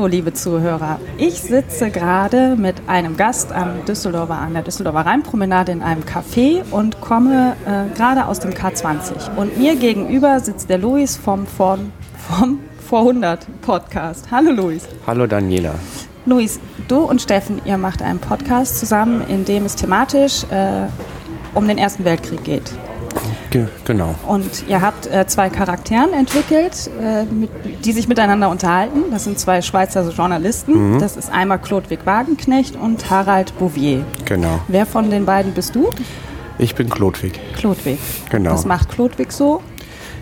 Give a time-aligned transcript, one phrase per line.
[0.00, 0.98] Hallo, liebe Zuhörer.
[1.18, 6.62] Ich sitze gerade mit einem Gast am Düsseldorfer, an der Düsseldorfer Rheinpromenade in einem Café
[6.70, 9.36] und komme äh, gerade aus dem K20.
[9.36, 14.28] Und mir gegenüber sitzt der Luis vom, vom, vom Vor100 Podcast.
[14.30, 14.88] Hallo, Luis.
[15.06, 15.74] Hallo, Daniela.
[16.24, 20.86] Luis, du und Steffen, ihr macht einen Podcast zusammen, in dem es thematisch äh,
[21.52, 22.72] um den Ersten Weltkrieg geht.
[23.50, 24.14] Ge genau.
[24.26, 27.50] Und ihr habt äh, zwei Charakteren entwickelt, äh, mit,
[27.84, 29.10] die sich miteinander unterhalten.
[29.10, 30.94] Das sind zwei Schweizer Journalisten.
[30.94, 30.98] Mhm.
[31.00, 34.04] Das ist einmal Klodwig Wagenknecht und Harald Bouvier.
[34.24, 34.60] Genau.
[34.68, 35.90] Wer von den beiden bist du?
[36.58, 37.40] Ich bin Klodwig.
[37.56, 37.98] Klodwig.
[38.30, 38.52] Genau.
[38.52, 39.62] Was macht Klodwig so?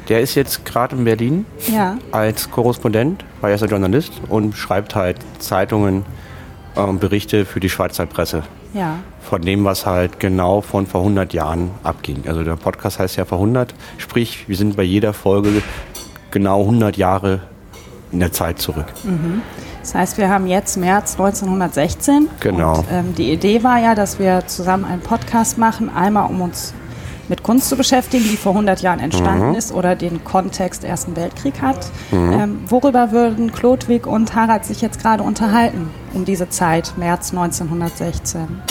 [0.08, 1.98] Der ist jetzt gerade in Berlin ja.
[2.12, 6.06] als Korrespondent, weil er ist ein Journalist und schreibt halt Zeitungen,
[6.76, 8.44] äh, Berichte für die Schweizer Presse.
[8.74, 8.98] Ja.
[9.22, 12.24] Von dem, was halt genau von vor 100 Jahren abging.
[12.26, 15.62] Also der Podcast heißt ja vor 100, sprich, wir sind bei jeder Folge
[16.30, 17.40] genau 100 Jahre
[18.12, 18.86] in der Zeit zurück.
[19.04, 19.42] Mhm.
[19.80, 22.28] Das heißt, wir haben jetzt März 1916.
[22.40, 22.80] Genau.
[22.80, 26.74] Und, ähm, die Idee war ja, dass wir zusammen einen Podcast machen, einmal um uns
[27.28, 29.54] mit Kunst zu beschäftigen, die vor 100 Jahren entstanden mhm.
[29.54, 31.90] ist oder den Kontext Ersten Weltkrieg hat.
[32.10, 32.32] Mhm.
[32.32, 38.62] Ähm, worüber würden Klodwig und Harald sich jetzt gerade unterhalten um diese Zeit, März 1916?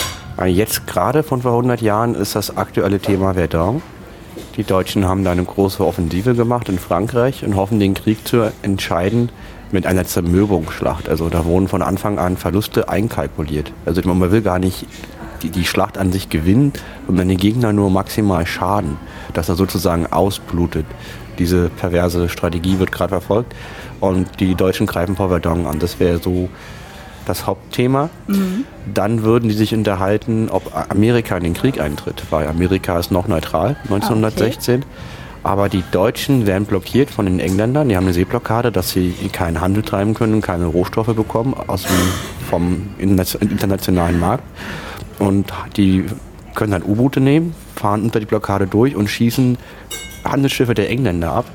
[0.45, 3.81] Jetzt gerade von vor 100 Jahren ist das aktuelle Thema Verdun.
[4.55, 8.51] Die Deutschen haben da eine große Offensive gemacht in Frankreich und hoffen, den Krieg zu
[8.61, 9.29] entscheiden
[9.71, 11.09] mit einer Zermürbungsschlacht.
[11.09, 13.71] Also da wurden von Anfang an Verluste einkalkuliert.
[13.85, 14.85] Also man will gar nicht
[15.41, 16.73] die, die Schlacht an sich gewinnen
[17.07, 18.97] und dann den Gegner nur maximal schaden,
[19.33, 20.85] dass er sozusagen ausblutet.
[21.39, 23.53] Diese perverse Strategie wird gerade verfolgt
[23.99, 25.79] und die Deutschen greifen vor Verdun an.
[25.79, 26.49] Das wäre so
[27.27, 28.09] das Hauptthema.
[28.27, 28.65] Mhm.
[28.93, 33.27] Dann würden die sich unterhalten, ob Amerika in den Krieg eintritt, weil Amerika ist noch
[33.27, 34.79] neutral 1916.
[34.79, 34.87] Okay.
[35.43, 37.87] Aber die Deutschen werden blockiert von den Engländern.
[37.87, 41.95] Die haben eine Seeblockade, dass sie keinen Handel treiben können, keine Rohstoffe bekommen aus dem,
[42.49, 44.43] vom internationalen Markt.
[45.19, 46.05] Und die
[46.55, 49.57] können dann U-Boote nehmen, fahren unter die Blockade durch und schießen
[50.23, 51.45] Handelsschiffe der Engländer ab,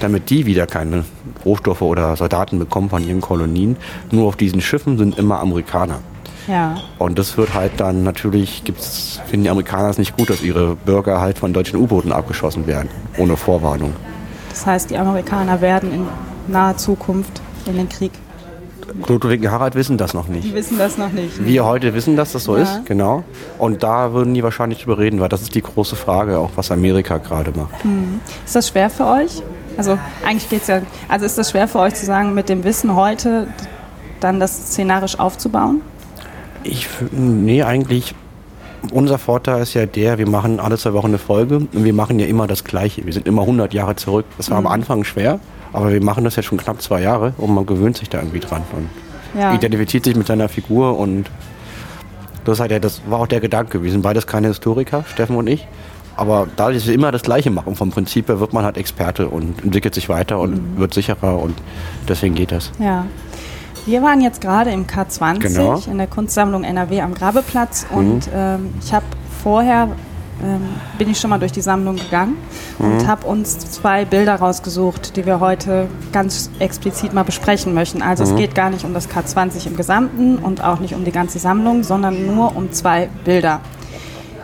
[0.00, 1.04] damit die wieder keine
[1.44, 3.76] Rohstoffe oder Soldaten bekommen von ihren Kolonien.
[4.10, 6.00] Nur auf diesen Schiffen sind immer Amerikaner.
[6.48, 6.76] Ja.
[6.98, 10.76] Und das wird halt dann natürlich, gibt's, finden die Amerikaner es nicht gut, dass ihre
[10.76, 13.92] Bürger halt von deutschen U-Booten abgeschossen werden, ohne Vorwarnung.
[14.50, 16.06] Das heißt, die Amerikaner werden in
[16.48, 18.12] naher Zukunft in den Krieg
[19.08, 20.44] Ludwig und Harald wissen das noch nicht.
[20.44, 21.44] Die wissen das noch nicht.
[21.44, 22.62] Wir heute wissen, dass das so ja.
[22.62, 23.24] ist, genau.
[23.58, 26.70] Und da würden die wahrscheinlich drüber reden, weil das ist die große Frage, auch was
[26.70, 27.84] Amerika gerade macht.
[27.84, 28.20] Mhm.
[28.44, 29.42] Ist das schwer für euch?
[29.76, 32.64] Also eigentlich geht es ja, also ist das schwer für euch zu sagen, mit dem
[32.64, 33.46] Wissen heute
[34.20, 35.80] dann das szenarisch aufzubauen?
[36.64, 38.14] Ich, nee, eigentlich
[38.90, 42.18] unser Vorteil ist ja der, wir machen alle zwei Wochen eine Folge und wir machen
[42.18, 43.06] ja immer das Gleiche.
[43.06, 44.26] Wir sind immer 100 Jahre zurück.
[44.36, 44.66] Das war mhm.
[44.66, 45.38] am Anfang schwer,
[45.72, 48.40] aber wir machen das ja schon knapp zwei Jahre und man gewöhnt sich da irgendwie
[48.40, 48.88] dran und
[49.38, 49.54] ja.
[49.54, 51.30] identifiziert sich mit seiner Figur und
[52.44, 53.82] das, halt ja, das war auch der Gedanke.
[53.82, 55.66] Wir sind beides keine Historiker, Steffen und ich.
[56.16, 59.28] Aber dadurch, dass wir immer das Gleiche machen, vom Prinzip her wird man halt Experte
[59.28, 60.78] und entwickelt sich weiter und mhm.
[60.78, 61.54] wird sicherer und
[62.08, 62.70] deswegen geht das.
[62.78, 63.06] Ja.
[63.86, 65.82] Wir waren jetzt gerade im K20 genau.
[65.90, 68.32] in der Kunstsammlung NRW am Grabeplatz und mhm.
[68.34, 69.06] ähm, ich habe
[69.42, 69.88] vorher
[70.42, 70.62] ähm,
[70.98, 72.36] bin ich schon mal durch die Sammlung gegangen
[72.78, 72.92] mhm.
[72.92, 78.02] und habe uns zwei Bilder rausgesucht, die wir heute ganz explizit mal besprechen möchten.
[78.02, 78.30] Also mhm.
[78.30, 81.38] es geht gar nicht um das K20 im Gesamten und auch nicht um die ganze
[81.38, 83.60] Sammlung, sondern nur um zwei Bilder.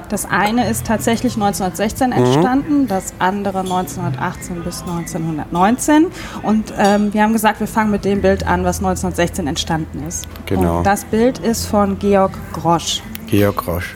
[0.09, 2.13] Das eine ist tatsächlich 1916 mhm.
[2.17, 2.89] entstanden, mhm.
[2.89, 6.07] das andere 1918 bis 1919.
[6.43, 10.27] Und ähm, wir haben gesagt, wir fangen mit dem Bild an, was 1916 entstanden ist.
[10.47, 10.79] Genau.
[10.79, 13.03] Und das Bild ist von Georg Grosch.
[13.27, 13.95] Georg Grosch.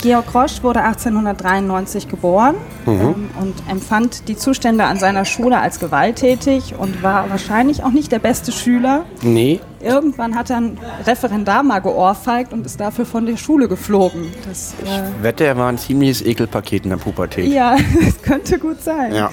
[0.00, 2.54] Georg Grosch wurde 1893 geboren
[2.86, 2.92] mhm.
[2.92, 8.12] ähm, und empfand die Zustände an seiner Schule als gewalttätig und war wahrscheinlich auch nicht
[8.12, 9.04] der beste Schüler.
[9.22, 9.60] Nee.
[9.80, 14.32] Irgendwann hat er ein Referendar mal geohrfeigt und ist dafür von der Schule geflogen.
[14.48, 17.52] Das, äh ich wette, er war ein ziemliches Ekelpaket in der Pubertät.
[17.52, 19.14] Ja, das könnte gut sein.
[19.14, 19.30] Ja.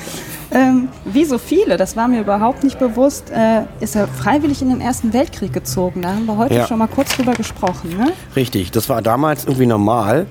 [0.51, 4.69] Ähm, wie so viele, das war mir überhaupt nicht bewusst, äh, ist er freiwillig in
[4.69, 6.03] den Ersten Weltkrieg gezogen.
[6.03, 6.67] Da haben wir heute ja.
[6.67, 7.97] schon mal kurz drüber gesprochen.
[7.97, 8.13] Ne?
[8.35, 10.27] Richtig, das war damals irgendwie normal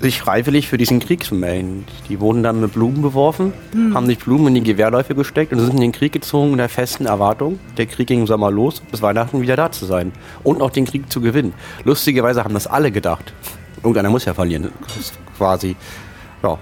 [0.00, 1.84] sich freiwillig für diesen Krieg zu melden.
[2.08, 3.94] Die wurden dann mit Blumen beworfen, mhm.
[3.94, 6.68] haben sich Blumen in die Gewehrläufe gesteckt und sind in den Krieg gezogen in der
[6.68, 10.12] festen Erwartung, der Krieg ging im Sommer los, bis Weihnachten wieder da zu sein
[10.44, 11.52] und auch den Krieg zu gewinnen.
[11.84, 13.32] Lustigerweise haben das alle gedacht.
[13.78, 14.70] Irgendeiner muss ja verlieren,
[15.36, 15.76] quasi.
[16.42, 16.58] Ja,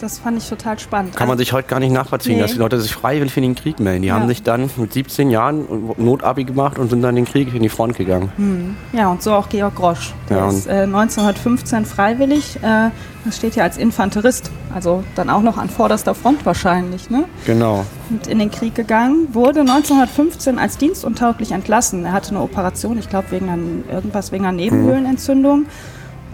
[0.00, 1.16] das fand ich total spannend.
[1.16, 2.42] Kann man sich heute gar nicht nachvollziehen, nee.
[2.42, 4.02] dass die Leute sich freiwillig für den Krieg melden.
[4.02, 4.14] Die ja.
[4.14, 7.62] haben sich dann mit 17 Jahren Notabi gemacht und sind dann in den Krieg in
[7.62, 8.32] die Front gegangen.
[8.36, 8.76] Hm.
[8.92, 10.14] Ja, und so auch Georg Grosch.
[10.28, 12.56] Der ja, ist äh, 1915 freiwillig.
[12.62, 12.90] Äh,
[13.24, 17.10] das steht ja als Infanterist, also dann auch noch an vorderster Front wahrscheinlich.
[17.10, 17.24] Ne?
[17.44, 17.84] Genau.
[18.08, 22.06] Und in den Krieg gegangen, wurde 1915 als dienstuntauglich entlassen.
[22.06, 25.60] Er hatte eine Operation, ich glaube wegen irgendwas wegen einer Nebenhöhlenentzündung.
[25.60, 25.66] Hm.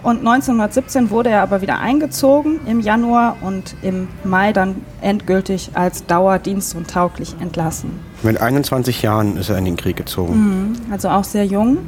[0.07, 6.05] Und 1917 wurde er aber wieder eingezogen im Januar und im Mai dann endgültig als
[6.05, 7.99] Dauerdienst und tauglich entlassen.
[8.23, 10.33] Mit 21 Jahren ist er in den Krieg gezogen.
[10.33, 11.79] Mhm, also auch sehr jung.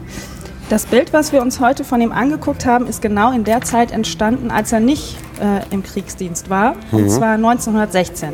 [0.70, 3.94] Das Bild, was wir uns heute von ihm angeguckt haben, ist genau in der Zeit
[3.94, 7.04] entstanden, als er nicht äh, im Kriegsdienst war, mhm.
[7.04, 8.34] und zwar 1916.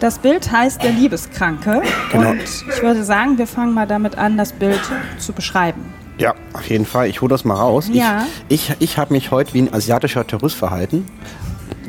[0.00, 1.82] Das Bild heißt Der Liebeskranke
[2.12, 2.30] genau.
[2.30, 4.80] und ich würde sagen, wir fangen mal damit an, das Bild
[5.18, 5.92] zu beschreiben.
[6.18, 7.08] Ja, auf jeden Fall.
[7.08, 7.88] Ich hole das mal raus.
[7.92, 8.26] Ja.
[8.48, 11.06] Ich, ich, ich habe mich heute wie ein asiatischer Tourist verhalten.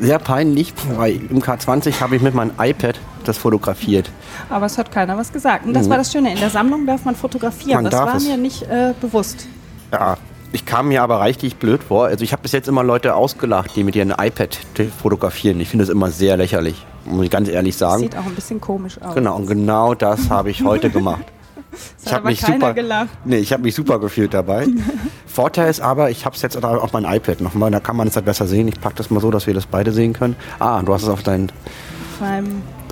[0.00, 4.10] Sehr peinlich, weil im K20 habe ich mit meinem iPad das fotografiert.
[4.48, 5.66] Aber es hat keiner was gesagt.
[5.66, 5.90] Und das mhm.
[5.90, 6.32] war das Schöne.
[6.32, 7.82] In der Sammlung darf man fotografieren.
[7.82, 8.26] Man das war es.
[8.26, 9.48] mir nicht äh, bewusst.
[9.92, 10.16] Ja,
[10.52, 12.06] ich kam mir aber richtig blöd vor.
[12.06, 14.58] Also ich habe bis jetzt immer Leute ausgelacht, die mit ihrem iPad
[15.00, 15.60] fotografieren.
[15.60, 18.02] Ich finde das immer sehr lächerlich, muss ich ganz ehrlich sagen.
[18.02, 19.14] Sieht auch ein bisschen komisch aus.
[19.14, 21.24] Genau, und genau das habe ich heute gemacht.
[22.04, 23.10] ich habe mich super gelacht.
[23.24, 24.66] Nee, ich habe mich super gefühlt dabei.
[25.26, 28.16] Vorteil ist aber, ich habe es jetzt auf mein iPad nochmal, da kann man es
[28.16, 28.68] halt besser sehen.
[28.68, 30.36] Ich packe das mal so, dass wir das beide sehen können.
[30.58, 31.52] Ah, du hast es auf dein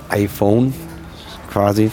[0.09, 0.73] iPhone
[1.51, 1.91] quasi.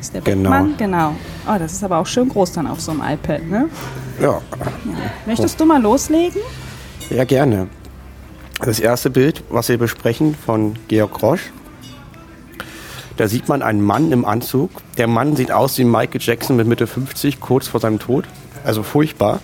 [0.00, 0.50] Ist der genau.
[0.50, 0.74] Beckmann?
[0.76, 1.14] Genau.
[1.46, 3.68] Oh, das ist aber auch schön groß dann auf so einem iPad, ne?
[4.20, 4.26] Ja.
[4.28, 4.40] ja.
[5.26, 6.40] Möchtest du mal loslegen?
[7.10, 7.68] Ja, gerne.
[8.60, 11.50] Das erste Bild, was wir besprechen von Georg Roche,
[13.16, 14.70] da sieht man einen Mann im Anzug.
[14.96, 18.24] Der Mann sieht aus wie Michael Jackson mit Mitte 50, kurz vor seinem Tod.
[18.64, 19.40] Also furchtbar.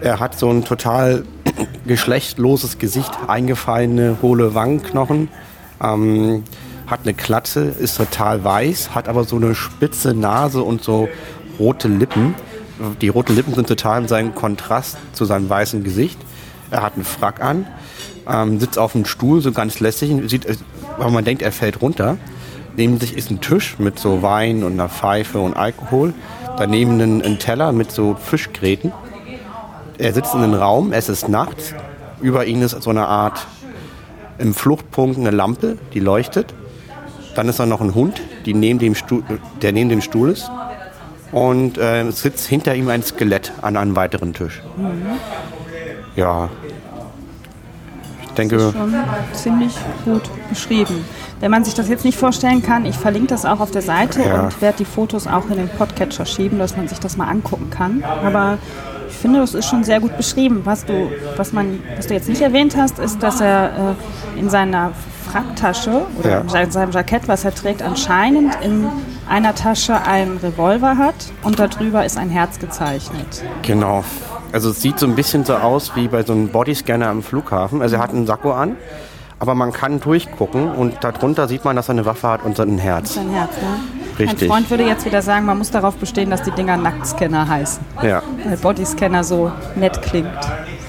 [0.00, 1.24] Er hat so ein total
[1.86, 5.28] geschlechtloses Gesicht, eingefallene, hohle Wangenknochen,
[5.82, 6.44] ähm,
[6.86, 11.08] hat eine Klatze, ist total weiß, hat aber so eine spitze Nase und so
[11.58, 12.34] rote Lippen.
[13.00, 16.18] Die roten Lippen sind total in seinem Kontrast zu seinem weißen Gesicht.
[16.70, 17.66] Er hat einen Frack an,
[18.28, 20.46] ähm, sitzt auf einem Stuhl, so ganz lässig, sieht,
[20.98, 22.18] weil man denkt, er fällt runter.
[22.76, 26.12] Neben sich ist ein Tisch mit so Wein und einer Pfeife und Alkohol.
[26.58, 28.92] Daneben ein, ein Teller mit so Fischgräten.
[29.98, 31.74] Er sitzt in einem Raum, es ist nachts.
[32.20, 33.46] Über ihm ist so eine Art
[34.38, 36.54] im Fluchtpunkt eine Lampe, die leuchtet.
[37.36, 39.22] Dann ist da noch ein Hund, neben Stuhl,
[39.60, 40.50] der neben dem Stuhl ist.
[41.32, 44.62] Und äh, es sitzt hinter ihm ein Skelett an einem weiteren Tisch.
[44.76, 45.02] Mhm.
[46.16, 46.48] Ja.
[48.22, 48.56] Ich denke.
[48.56, 48.94] Das ist schon
[49.32, 49.74] ziemlich
[50.06, 51.04] gut beschrieben.
[51.40, 54.22] Wenn man sich das jetzt nicht vorstellen kann, ich verlinke das auch auf der Seite
[54.22, 54.44] ja.
[54.44, 57.68] und werde die Fotos auch in den Podcatcher schieben, dass man sich das mal angucken
[57.68, 58.02] kann.
[58.24, 58.56] Aber
[59.10, 60.62] ich finde, das ist schon sehr gut beschrieben.
[60.64, 63.96] Was du, was man, was du jetzt nicht erwähnt hast, ist, dass er
[64.36, 64.92] äh, in seiner
[65.30, 66.60] Fracktasche oder ja.
[66.60, 68.86] in seinem Jackett, was er trägt, anscheinend in
[69.28, 73.42] einer Tasche einen Revolver hat und darüber ist ein Herz gezeichnet.
[73.62, 74.04] Genau.
[74.52, 77.82] Also es sieht so ein bisschen so aus wie bei so einem Bodyscanner am Flughafen.
[77.82, 78.76] Also er hat einen Sakko an
[79.38, 82.78] aber man kann durchgucken und darunter sieht man, dass er eine Waffe hat und ein
[82.78, 83.14] Herz.
[83.14, 83.98] Sein Herz, ne?
[84.18, 84.48] Richtig.
[84.48, 87.84] Mein Freund würde jetzt wieder sagen, man muss darauf bestehen, dass die Dinger Nacktscanner heißen.
[88.02, 88.22] Ja.
[88.44, 90.30] Weil Bodyscanner so nett klingt.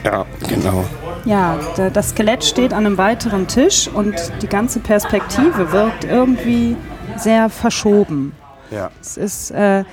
[0.07, 0.85] Ja, genau.
[1.25, 1.59] Ja,
[1.93, 6.77] das Skelett steht an einem weiteren Tisch und die ganze Perspektive wirkt irgendwie
[7.17, 8.31] sehr verschoben.
[8.71, 8.89] Ja.
[9.01, 9.83] Es ist äh,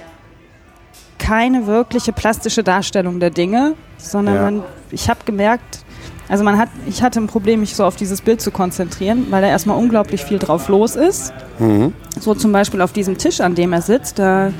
[1.19, 4.43] keine wirkliche plastische Darstellung der Dinge, sondern ja.
[4.43, 5.81] man, ich habe gemerkt,
[6.29, 9.43] also man hat, ich hatte ein Problem, mich so auf dieses Bild zu konzentrieren, weil
[9.43, 11.33] da erstmal unglaublich viel drauf los ist.
[11.59, 11.93] Mhm.
[12.21, 14.53] So zum Beispiel auf diesem Tisch, an dem er sitzt, da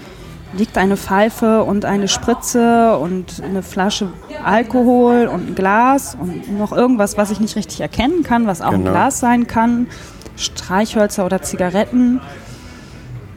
[0.57, 4.09] liegt eine Pfeife und eine Spritze und eine Flasche
[4.45, 8.71] Alkohol und ein Glas und noch irgendwas, was ich nicht richtig erkennen kann, was auch
[8.71, 8.87] genau.
[8.87, 9.87] ein Glas sein kann.
[10.37, 12.21] Streichhölzer oder Zigaretten.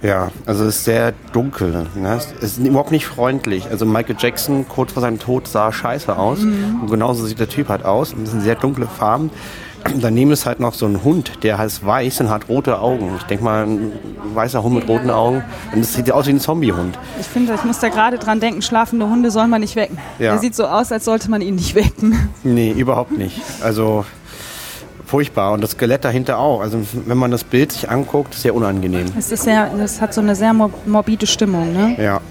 [0.02, 1.88] Ja, also es ist sehr dunkel.
[1.96, 2.16] Ne?
[2.16, 3.68] Es ist überhaupt nicht freundlich.
[3.70, 6.40] Also Michael Jackson kurz vor seinem Tod sah scheiße aus.
[6.40, 6.82] Mhm.
[6.82, 8.14] Und genauso sieht der Typ halt aus.
[8.14, 9.32] Und das sind sehr dunkle Farben.
[9.96, 13.12] Daneben ist halt noch so ein Hund, der heißt weiß und hat rote Augen.
[13.18, 13.92] Ich denke mal, ein
[14.34, 15.44] weißer Hund mit roten Augen.
[15.74, 16.98] Und das sieht aus wie ein Zombiehund.
[17.20, 19.98] Ich finde, ich muss da gerade dran denken, schlafende Hunde soll man nicht wecken.
[20.20, 20.32] Ja.
[20.32, 22.30] Der sieht so aus, als sollte man ihn nicht wecken.
[22.44, 23.42] Nee, überhaupt nicht.
[23.62, 24.06] Also
[25.06, 25.54] furchtbar.
[25.54, 26.62] Und das Skelett dahinter auch.
[26.62, 29.08] Also wenn man das Bild sich anguckt, ist sehr unangenehm.
[29.18, 31.96] Es ist sehr, es hat so eine sehr morbide Stimmung, ne?
[32.02, 32.22] Ja.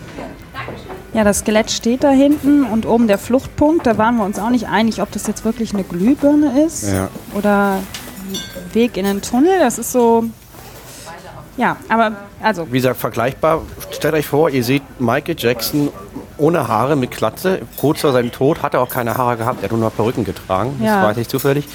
[1.12, 3.86] Ja, das Skelett steht da hinten und oben der Fluchtpunkt.
[3.86, 7.08] Da waren wir uns auch nicht einig, ob das jetzt wirklich eine Glühbirne ist Ja.
[7.34, 7.78] oder
[8.72, 9.58] Weg in den Tunnel.
[9.60, 10.24] Das ist so.
[11.56, 13.62] Ja, aber also Wie gesagt, vergleichbar.
[13.90, 15.88] Stellt euch vor, ihr seht Michael Jackson
[16.36, 17.60] ohne Haare mit Glatze.
[17.78, 19.60] Kurz vor seinem Tod hat er auch keine Haare gehabt.
[19.62, 20.78] Er hat nur noch Perücken getragen.
[20.82, 21.00] Ja.
[21.00, 21.66] Das weiß ich zufällig.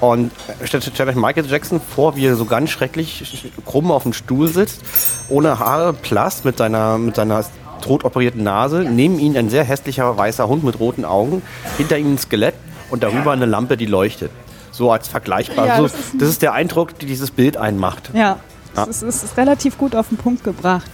[0.00, 0.30] Und
[0.62, 4.46] stellt, stellt euch Michael Jackson vor, wie er so ganz schrecklich krumm auf dem Stuhl
[4.46, 4.82] sitzt,
[5.28, 7.44] ohne Haare, blass, mit seiner, mit seiner
[7.80, 8.84] tot operierten Nase.
[8.88, 11.42] Neben ihm ein sehr hässlicher weißer Hund mit roten Augen.
[11.76, 12.54] Hinter ihm ein Skelett
[12.90, 14.30] und darüber eine Lampe, die leuchtet.
[14.72, 15.66] So als vergleichbar.
[15.66, 18.10] Ja, so, das ist das ist der Eindruck, den dieses Bild einmacht.
[18.12, 18.38] Ja,
[18.76, 18.82] Ja.
[18.82, 20.90] es ist, es ist relativ gut auf den Punkt gebracht.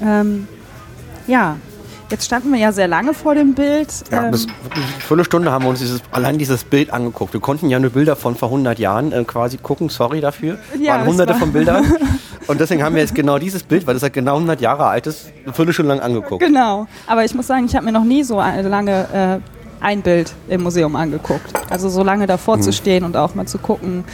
[0.00, 0.48] Ähm,
[1.26, 1.56] ja,
[2.10, 3.88] jetzt standen wir ja sehr lange vor dem Bild.
[4.10, 7.32] Ja, ähm, bis wirklich eine Viertelstunde haben wir uns dieses, allein dieses Bild angeguckt.
[7.34, 9.90] Wir konnten ja nur Bilder von vor 100 Jahren äh, quasi gucken.
[9.90, 10.58] Sorry dafür.
[10.80, 11.84] Ja, waren hunderte war- von Bildern.
[12.52, 15.06] Und deswegen haben wir jetzt genau dieses Bild, weil das halt genau 100 Jahre alt
[15.06, 16.42] ist, eine Viertelstunde lang angeguckt.
[16.44, 20.02] genau, aber ich muss sagen, ich habe mir noch nie so eine lange äh, ein
[20.02, 21.52] Bild im Museum angeguckt.
[21.70, 22.62] Also so lange davor Mhm.
[22.62, 24.04] zu stehen und auch mal zu gucken,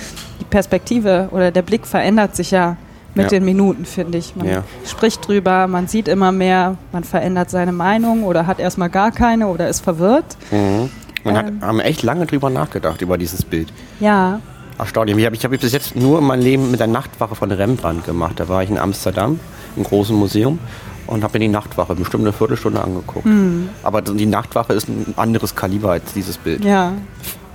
[0.41, 2.77] die Perspektive oder der Blick verändert sich ja
[3.15, 3.31] mit Ja.
[3.31, 4.37] den Minuten, finde ich.
[4.37, 4.63] Man Ja.
[4.87, 9.49] spricht drüber, man sieht immer mehr, man verändert seine Meinung oder hat erstmal gar keine
[9.49, 10.37] oder ist verwirrt.
[10.53, 10.89] Mhm.
[11.25, 11.61] Man hat, Ähm.
[11.61, 13.73] haben echt lange drüber nachgedacht, über dieses Bild.
[14.01, 14.41] Ja,
[14.79, 15.17] Erstaunlich.
[15.17, 18.35] Ich habe hab bis jetzt nur in meinem Leben mit der Nachtwache von Rembrandt gemacht.
[18.37, 19.41] Da war ich in Amsterdam,
[19.77, 20.59] im großen Museum,
[21.07, 23.25] und habe mir die Nachtwache bestimmt eine Viertelstunde angeguckt.
[23.25, 23.69] Hm.
[23.83, 26.65] Aber die Nachtwache ist ein anderes Kaliber als dieses Bild.
[26.65, 26.93] ja.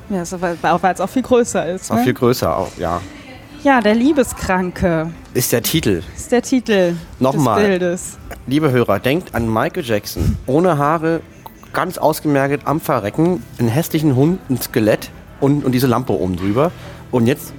[0.09, 1.89] Ja, so, weil es auch viel größer ist.
[1.89, 2.03] Auch Ne?
[2.03, 2.99] viel größer, auch, ja.
[3.63, 6.03] Ja, der Liebeskranke Ist der Titel.
[6.15, 7.61] ist der Titel Nochmal.
[7.61, 8.17] des Bildes.
[8.45, 10.37] Liebe Hörer, denkt an Michael Jackson.
[10.45, 11.21] Ohne Haare,
[11.71, 16.71] ganz ausgemergelt am Verrecken, einen hässlichen Hund, ein Skelett und, und diese Lampe oben drüber.
[17.13, 17.53] Und jetzt,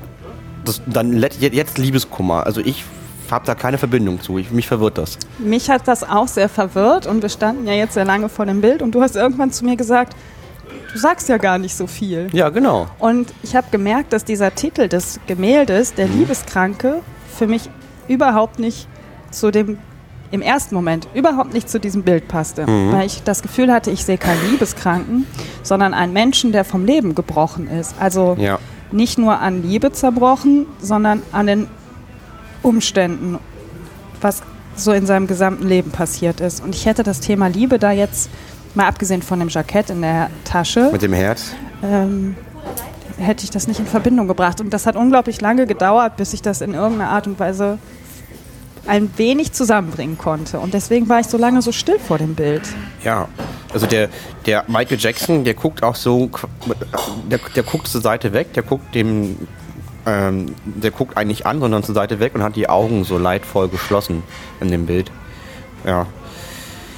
[0.65, 2.45] das, dann jetzt Liebeskummer.
[2.45, 2.85] Also ich
[3.31, 4.37] habe da keine Verbindung zu.
[4.37, 5.17] Ich, mich verwirrt das.
[5.39, 8.61] Mich hat das auch sehr verwirrt und wir standen ja jetzt sehr lange vor dem
[8.61, 10.17] Bild und du hast irgendwann zu mir gesagt,
[10.93, 12.27] du sagst ja gar nicht so viel.
[12.33, 12.89] Ja, genau.
[12.99, 17.01] Und ich habe gemerkt, dass dieser Titel des Gemäldes, der Liebeskranke,
[17.37, 17.71] für mich
[18.09, 18.89] überhaupt nicht
[19.31, 19.79] zu dem,
[20.33, 22.67] im ersten Moment, überhaupt nicht zu diesem Bild passte.
[22.67, 25.27] Weil ich das Gefühl hatte, ich sehe keinen Liebeskranken,
[25.63, 27.95] sondern einen Menschen, der vom Leben gebrochen ist.
[28.01, 28.59] Also Ja.
[28.93, 31.67] Nicht nur an Liebe zerbrochen, sondern an den
[32.63, 33.39] Umständen,
[34.21, 34.43] was
[34.77, 36.63] so in seinem gesamten Leben passiert ist.
[36.63, 38.31] Und ich hätte das Thema Liebe da jetzt,
[38.75, 41.53] mal abgesehen von dem Jackett in der Tasche, Mit dem Herz.
[41.83, 42.35] ähm,
[43.19, 44.61] hätte ich das nicht in Verbindung gebracht.
[44.61, 47.79] Und das hat unglaublich lange gedauert, bis ich das in irgendeiner Art und Weise
[48.87, 50.59] ein wenig zusammenbringen konnte.
[50.59, 52.63] Und deswegen war ich so lange so still vor dem Bild.
[53.03, 53.29] Ja.
[53.75, 54.09] Also der,
[54.47, 56.31] der Michael Jackson, der guckt auch so,
[57.29, 59.49] der, der guckt zur Seite weg, der guckt dem,
[60.07, 63.69] ähm, der guckt eigentlich an, sondern zur Seite weg und hat die Augen so leidvoll
[63.69, 64.23] geschlossen
[64.61, 65.11] in dem Bild.
[65.85, 66.07] Ja.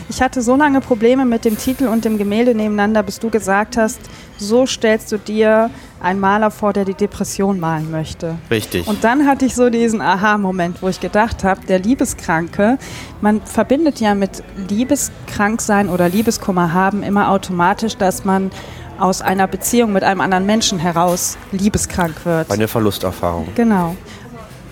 [0.08, 3.76] Ich hatte so lange Probleme mit dem Titel und dem Gemälde nebeneinander, bis du gesagt
[3.76, 3.98] hast,
[4.38, 5.70] so stellst du dir
[6.00, 8.36] einen Maler vor, der die Depression malen möchte.
[8.50, 8.86] Richtig.
[8.86, 12.78] Und dann hatte ich so diesen Aha-Moment, wo ich gedacht habe, der Liebeskranke,
[13.20, 18.52] man verbindet ja mit Liebeskranksein oder Liebeskummer haben immer automatisch, dass man
[18.98, 22.50] aus einer Beziehung mit einem anderen Menschen heraus liebeskrank wird.
[22.50, 23.48] Eine Verlusterfahrung.
[23.54, 23.96] Genau.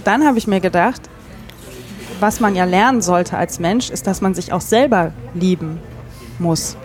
[0.04, 1.02] Dann habe ich mir gedacht,
[2.20, 5.80] was man ja lernen sollte als Mensch, ist, dass man sich auch selber lieben
[6.38, 6.76] muss.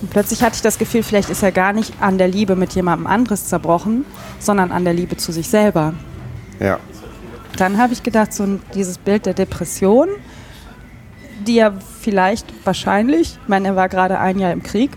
[0.00, 2.74] Und plötzlich hatte ich das Gefühl, vielleicht ist er gar nicht an der Liebe mit
[2.74, 4.04] jemandem anderes zerbrochen,
[4.38, 5.94] sondern an der Liebe zu sich selber.
[6.60, 6.78] Ja.
[7.56, 10.08] Dann habe ich gedacht, so dieses Bild der Depression,
[11.46, 14.90] die er vielleicht wahrscheinlich, ich meine, er war gerade ein Jahr im Krieg,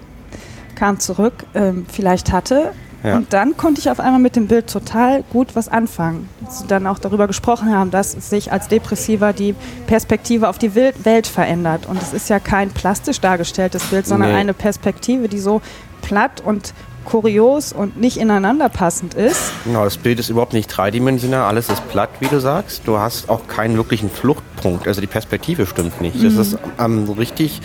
[0.75, 2.71] kam zurück, ähm, vielleicht hatte.
[3.03, 3.15] Ja.
[3.15, 6.27] Und dann konnte ich auf einmal mit dem Bild total gut was anfangen.
[6.41, 9.55] Dass sie dann auch darüber gesprochen haben, dass sich als Depressiver die
[9.87, 11.85] Perspektive auf die Welt verändert.
[11.85, 14.35] Und es ist ja kein plastisch dargestelltes Bild, sondern Nee.
[14.37, 15.61] eine Perspektive, die so
[16.01, 16.73] platt und
[17.05, 19.51] kurios und nicht ineinander passend ist.
[19.63, 22.81] Genau, das Bild ist überhaupt nicht dreidimensional, alles ist platt, wie du sagst.
[22.85, 26.21] Du hast auch keinen wirklichen Fluchtpunkt, also die Perspektive stimmt nicht.
[26.21, 27.61] Es ist ähm, so richtig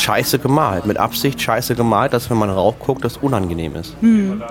[0.00, 3.96] scheiße gemalt, mit Absicht scheiße gemalt, dass wenn man raufguckt, das unangenehm ist.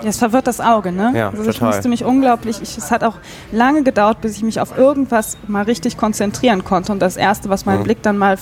[0.04, 1.12] Es verwirrt das Auge, ne?
[1.14, 1.68] Ja, also ich total.
[1.74, 3.16] musste mich unglaublich, ich, es hat auch
[3.52, 6.92] lange gedauert, bis ich mich auf irgendwas mal richtig konzentrieren konnte.
[6.92, 7.84] Und das Erste, was mein Mhm.
[7.84, 8.36] Blick dann mal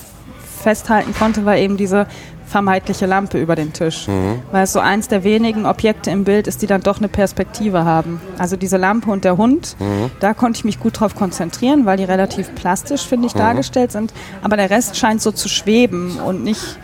[0.62, 2.06] festhalten konnte, war eben diese
[2.46, 4.08] vermeintliche Lampe über den Tisch.
[4.08, 4.40] Mhm.
[4.52, 7.84] Weil es so eins der wenigen Objekte im Bild ist, die dann doch eine Perspektive
[7.84, 8.20] haben.
[8.38, 10.10] Also diese Lampe und der Hund, Mhm.
[10.20, 13.26] da konnte ich mich gut drauf konzentrieren, weil die relativ plastisch, finde Mhm.
[13.26, 14.14] ich, dargestellt sind.
[14.42, 16.78] Aber der Rest scheint so zu schweben und nicht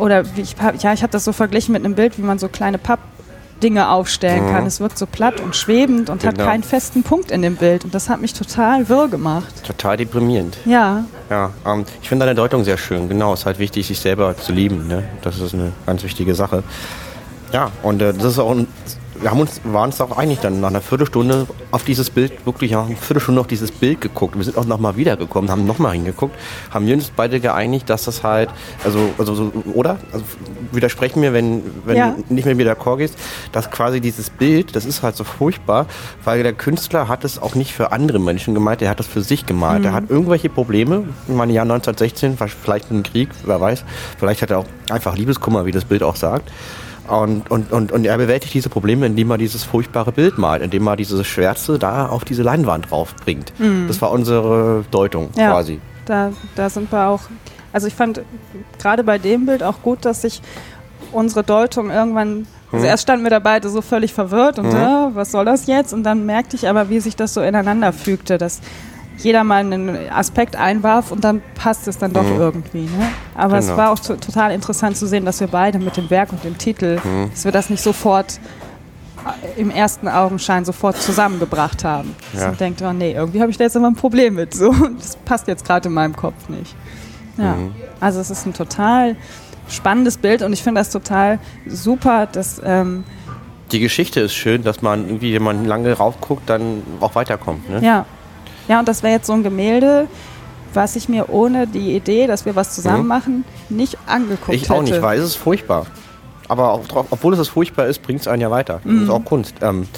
[0.00, 2.38] oder wie ich, hab- ja, ich habe das so verglichen mit einem Bild, wie man
[2.38, 2.78] so kleine
[3.62, 4.50] Dinge aufstellen mhm.
[4.52, 4.66] kann.
[4.66, 6.32] Es wirkt so platt und schwebend und genau.
[6.32, 7.84] hat keinen festen Punkt in dem Bild.
[7.84, 9.52] Und das hat mich total wirr gemacht.
[9.64, 10.56] Total deprimierend.
[10.64, 11.04] Ja.
[11.28, 13.08] Ja, ähm, ich finde deine Deutung sehr schön.
[13.08, 14.88] Genau, es ist halt wichtig, sich selber zu lieben.
[14.88, 15.04] Ne?
[15.22, 16.62] Das ist eine ganz wichtige Sache.
[17.52, 18.66] Ja, und äh, das ist auch ein
[19.20, 22.70] wir haben uns, waren uns auch einig dann nach einer Viertelstunde auf dieses Bild, wirklich
[22.70, 24.36] ja, eine Viertelstunde auf dieses Bild geguckt.
[24.36, 26.34] Wir sind auch nochmal wiedergekommen, haben nochmal hingeguckt,
[26.70, 28.50] haben wir uns beide geeinigt, dass das halt,
[28.84, 29.98] also, also oder?
[30.12, 30.24] Also
[30.72, 32.16] widersprechen mir, wenn, wenn ja.
[32.28, 33.16] nicht mehr wieder Chor gehst,
[33.52, 35.86] dass quasi dieses Bild, das ist halt so furchtbar,
[36.24, 39.22] weil der Künstler hat es auch nicht für andere Menschen gemalt, er hat es für
[39.22, 39.80] sich gemalt.
[39.80, 39.86] Mhm.
[39.86, 43.84] Er hat irgendwelche Probleme, ich meine, Jahr 1916, vielleicht dem Krieg, wer weiß,
[44.18, 46.50] vielleicht hat er auch einfach Liebeskummer, wie das Bild auch sagt.
[47.10, 50.86] Und, und, und, und er bewältigt diese Probleme, indem er dieses furchtbare Bild malt, indem
[50.86, 53.52] er diese Schwärze da auf diese Leinwand draufbringt.
[53.58, 53.86] Mhm.
[53.88, 55.80] Das war unsere Deutung ja, quasi.
[56.06, 57.22] Da, da sind wir auch.
[57.72, 58.22] Also ich fand
[58.78, 60.40] gerade bei dem Bild auch gut, dass sich
[61.12, 62.90] unsere Deutung irgendwann also hm.
[62.90, 64.76] erst standen wir da beide so völlig verwirrt und mhm.
[64.76, 65.92] äh, was soll das jetzt?
[65.92, 68.60] Und dann merkte ich aber, wie sich das so ineinander fügte, dass
[69.22, 72.40] jeder mal einen Aspekt einwarf und dann passt es dann doch mhm.
[72.40, 72.82] irgendwie.
[72.82, 73.08] Ne?
[73.34, 73.72] Aber genau.
[73.72, 76.58] es war auch total interessant zu sehen, dass wir beide mit dem Werk und dem
[76.58, 77.30] Titel, mhm.
[77.30, 78.40] dass wir das nicht sofort
[79.26, 82.14] äh, im ersten Augenschein sofort zusammengebracht haben.
[82.32, 82.48] Ja.
[82.48, 84.54] Und denkt, oh nee, irgendwie habe ich da jetzt immer ein Problem mit.
[84.54, 86.74] So, das passt jetzt gerade in meinem Kopf nicht.
[87.36, 87.74] Ja, mhm.
[88.00, 89.16] also es ist ein total
[89.68, 93.04] spannendes Bild und ich finde das total super, dass ähm,
[93.72, 97.70] die Geschichte ist schön, dass man irgendwie, wenn man lange raufguckt, dann auch weiterkommt.
[97.70, 97.80] Ne?
[97.80, 98.04] Ja,
[98.70, 100.06] ja, und das wäre jetzt so ein Gemälde,
[100.72, 103.08] was ich mir ohne die Idee, dass wir was zusammen mhm.
[103.08, 104.72] machen, nicht angeguckt ich hätte.
[104.72, 105.86] Ich auch nicht, weil es ist furchtbar.
[106.46, 108.80] Aber auch, obwohl es furchtbar ist, bringt es einen ja weiter.
[108.84, 109.02] Das mhm.
[109.02, 109.56] ist auch Kunst.
[109.60, 109.88] Ähm,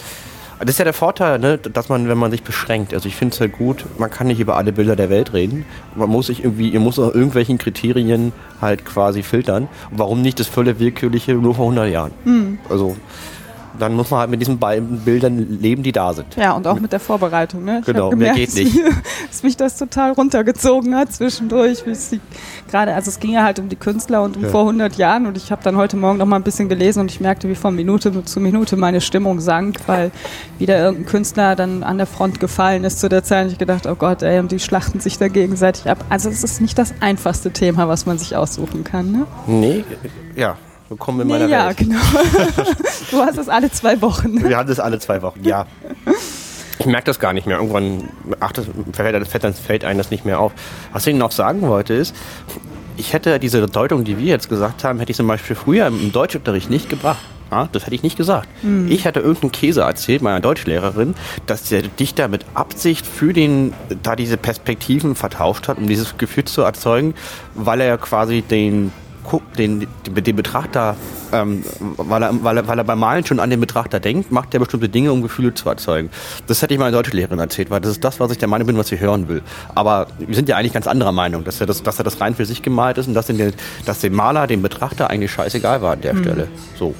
[0.59, 3.35] das ist ja der Vorteil, ne, dass man, wenn man sich beschränkt, also ich finde
[3.35, 5.67] es halt gut, man kann nicht über alle Bilder der Welt reden.
[5.95, 9.69] Man muss sich irgendwie, ihr muss nach irgendwelchen Kriterien halt quasi filtern.
[9.91, 12.12] Und warum nicht das völlig willkürliche nur vor 100 Jahren?
[12.25, 12.59] Mhm.
[12.71, 12.97] Also
[13.79, 16.37] dann muss man halt mit diesen beiden Bildern leben, die da sind.
[16.37, 17.64] Ja, und auch mit der Vorbereitung.
[17.64, 17.79] Ne?
[17.81, 18.79] Ich genau, gemerkt, mehr geht nicht.
[19.29, 21.85] Dass mich das total runtergezogen hat zwischendurch.
[22.71, 24.49] Gerade, also es ging ja halt um die Künstler und um ja.
[24.49, 27.11] vor 100 Jahren und ich habe dann heute Morgen noch mal ein bisschen gelesen und
[27.11, 30.11] ich merkte, wie von Minute zu Minute meine Stimmung sank, weil
[30.59, 33.47] wieder irgendein Künstler dann an der Front gefallen ist zu der Zeit.
[33.47, 36.05] Und ich gedacht, oh Gott, ey, und die schlachten sich da gegenseitig ab.
[36.09, 39.12] Also es ist nicht das einfachste Thema, was man sich aussuchen kann.
[39.12, 39.26] Ne?
[39.47, 39.85] Nee,
[40.37, 40.57] ja.
[40.93, 41.81] Willkommen in meiner ja, Welt.
[41.81, 42.00] Ja, genau.
[43.11, 44.47] Du hast es alle zwei Wochen.
[44.47, 45.65] Wir haben das alle zwei Wochen, ja.
[46.78, 47.57] Ich merke das gar nicht mehr.
[47.57, 50.52] Irgendwann ach, das fällt, das fällt, das fällt einem das nicht mehr auf.
[50.93, 52.15] Was ich noch sagen wollte ist,
[52.99, 56.13] ich hätte diese Deutung, die wir jetzt gesagt haben, hätte ich zum Beispiel früher im
[56.13, 57.23] Deutschunterricht nicht gebracht.
[57.50, 58.50] Ja, das hätte ich nicht gesagt.
[58.63, 58.91] Mhm.
[58.91, 61.15] Ich hatte irgendeinen Käse erzählt, meiner Deutschlehrerin,
[61.47, 66.45] dass der Dichter mit Absicht für den, da diese Perspektiven vertauscht hat, um dieses Gefühl
[66.45, 67.15] zu erzeugen,
[67.55, 68.93] weil er quasi den
[69.56, 70.97] den, den Betrachter,
[71.32, 71.65] ähm,
[71.97, 74.61] weil, er, weil, er, weil er beim Malen schon an den Betrachter denkt, macht er
[74.61, 76.11] bestimmte Dinge, um Gefühle zu erzeugen.
[76.47, 78.76] Das hätte ich meiner Deutschlehrerin erzählt, weil das ist das, was ich der Meinung bin,
[78.76, 79.43] was sie hören will.
[79.75, 82.35] Aber wir sind ja eigentlich ganz anderer Meinung, dass er das, dass er das rein
[82.35, 83.52] für sich gemalt ist und dass, den,
[83.85, 86.23] dass dem Maler, dem Betrachter eigentlich scheißegal war an der mhm.
[86.23, 86.49] Stelle.
[86.78, 86.95] So.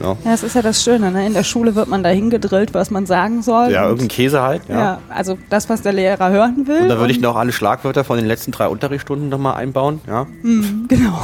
[0.00, 0.16] Ja.
[0.24, 1.10] ja, das ist ja das Schöne.
[1.10, 1.26] Ne?
[1.26, 3.70] In der Schule wird man dahin gedrillt, was man sagen soll.
[3.70, 4.62] Ja, irgendein Käse halt.
[4.68, 4.78] Ja.
[4.78, 4.98] ja.
[5.08, 6.82] also das, was der Lehrer hören will.
[6.82, 10.00] Und da würde ich noch alle Schlagwörter von den letzten drei Unterrichtsstunden nochmal einbauen.
[10.06, 11.20] Ja, mhm, genau.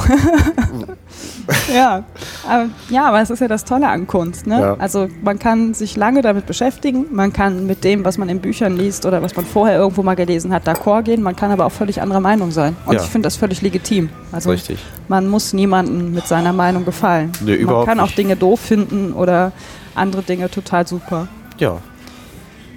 [1.73, 2.03] ja.
[2.47, 4.47] Aber, ja, aber es ist ja das Tolle an Kunst.
[4.47, 4.59] Ne?
[4.59, 4.75] Ja.
[4.77, 7.07] Also man kann sich lange damit beschäftigen.
[7.11, 10.15] Man kann mit dem, was man in Büchern liest oder was man vorher irgendwo mal
[10.15, 11.21] gelesen hat, d'accord gehen.
[11.21, 12.75] Man kann aber auch völlig anderer Meinung sein.
[12.85, 13.01] Und ja.
[13.01, 14.09] ich finde das völlig legitim.
[14.31, 14.79] Also Richtig.
[15.07, 17.31] man muss niemandem mit seiner Meinung gefallen.
[17.41, 19.51] Nee, man kann auch Dinge doof finden oder
[19.95, 21.27] andere Dinge total super.
[21.57, 21.77] Ja.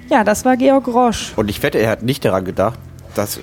[0.09, 1.33] Ja, das war Georg Roche.
[1.35, 2.79] Und ich wette, er hat nicht daran gedacht,
[3.15, 3.39] dass,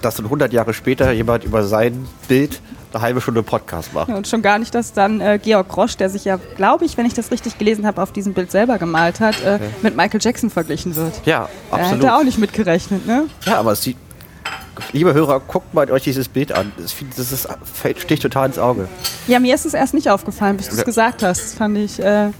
[0.00, 2.60] dass 100 Jahre später jemand über sein Bild
[2.92, 4.08] eine halbe Stunde Podcast macht.
[4.08, 6.96] Ja, und schon gar nicht, dass dann äh, Georg Roche, der sich ja, glaube ich,
[6.96, 9.70] wenn ich das richtig gelesen habe, auf diesem Bild selber gemalt hat, äh, okay.
[9.82, 11.20] mit Michael Jackson verglichen wird.
[11.24, 12.02] Ja, absolut.
[12.02, 13.26] Da hätte auch nicht mitgerechnet, ne?
[13.44, 13.96] Ja, aber es sieht
[14.92, 16.72] Liebe Hörer, guckt mal euch dieses Bild an.
[16.78, 17.48] Das, das ist,
[17.96, 18.88] sticht total ins Auge.
[19.26, 21.40] Ja, mir ist es erst nicht aufgefallen, bis du es gesagt hast.
[21.40, 21.98] Das fand ich.
[21.98, 22.30] Äh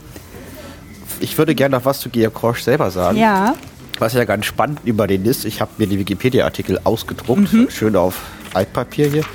[1.19, 3.17] ich würde gerne noch was zu Georg Krosch selber sagen.
[3.17, 3.55] Ja.
[3.99, 7.69] Was ja ganz spannend über den ist, ich habe mir die Wikipedia-Artikel ausgedruckt, mhm.
[7.69, 8.21] schön auf
[8.53, 9.25] Altpapier hier.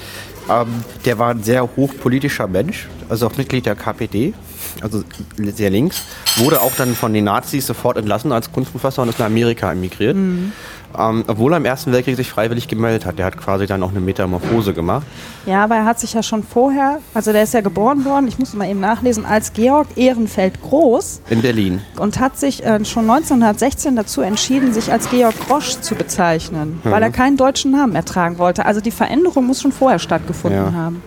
[0.49, 4.35] Ähm, der war ein sehr hochpolitischer Mensch, also auch Mitglied der KPD,
[4.81, 5.03] also
[5.39, 6.03] sehr links.
[6.37, 10.17] Wurde auch dann von den Nazis sofort entlassen als Kunstprofessor und ist nach Amerika emigriert.
[10.17, 10.53] Mhm.
[10.97, 13.19] Ähm, obwohl er im Ersten Weltkrieg sich freiwillig gemeldet hat.
[13.19, 15.07] Der hat quasi dann auch eine Metamorphose gemacht.
[15.47, 18.39] Ja, aber er hat sich ja schon vorher, also der ist ja geboren worden, ich
[18.39, 21.21] muss mal eben nachlesen, als Georg Ehrenfeld Groß.
[21.31, 21.83] In Berlin.
[21.99, 26.91] Und hat sich äh, schon 1916 dazu entschieden, sich als Georg Grosch zu bezeichnen, mhm.
[26.91, 28.67] weil er keinen deutschen Namen mehr tragen wollte.
[28.67, 30.73] Also die Veränderung muss schon vorher stattgefunden ja.
[30.73, 31.03] haben.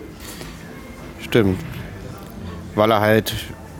[1.21, 1.60] Stimmt.
[2.76, 3.34] Weil er halt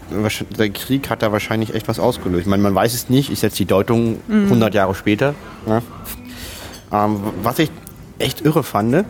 [0.10, 2.42] der Krieg hat da wahrscheinlich echt was ausgelöst.
[2.42, 4.46] Ich meine, man weiß es nicht, ist jetzt die Deutung mhm.
[4.46, 5.36] 100 Jahre später.
[5.66, 5.82] Ja.
[6.92, 7.72] Ähm, was ich
[8.20, 9.06] echt irre fand,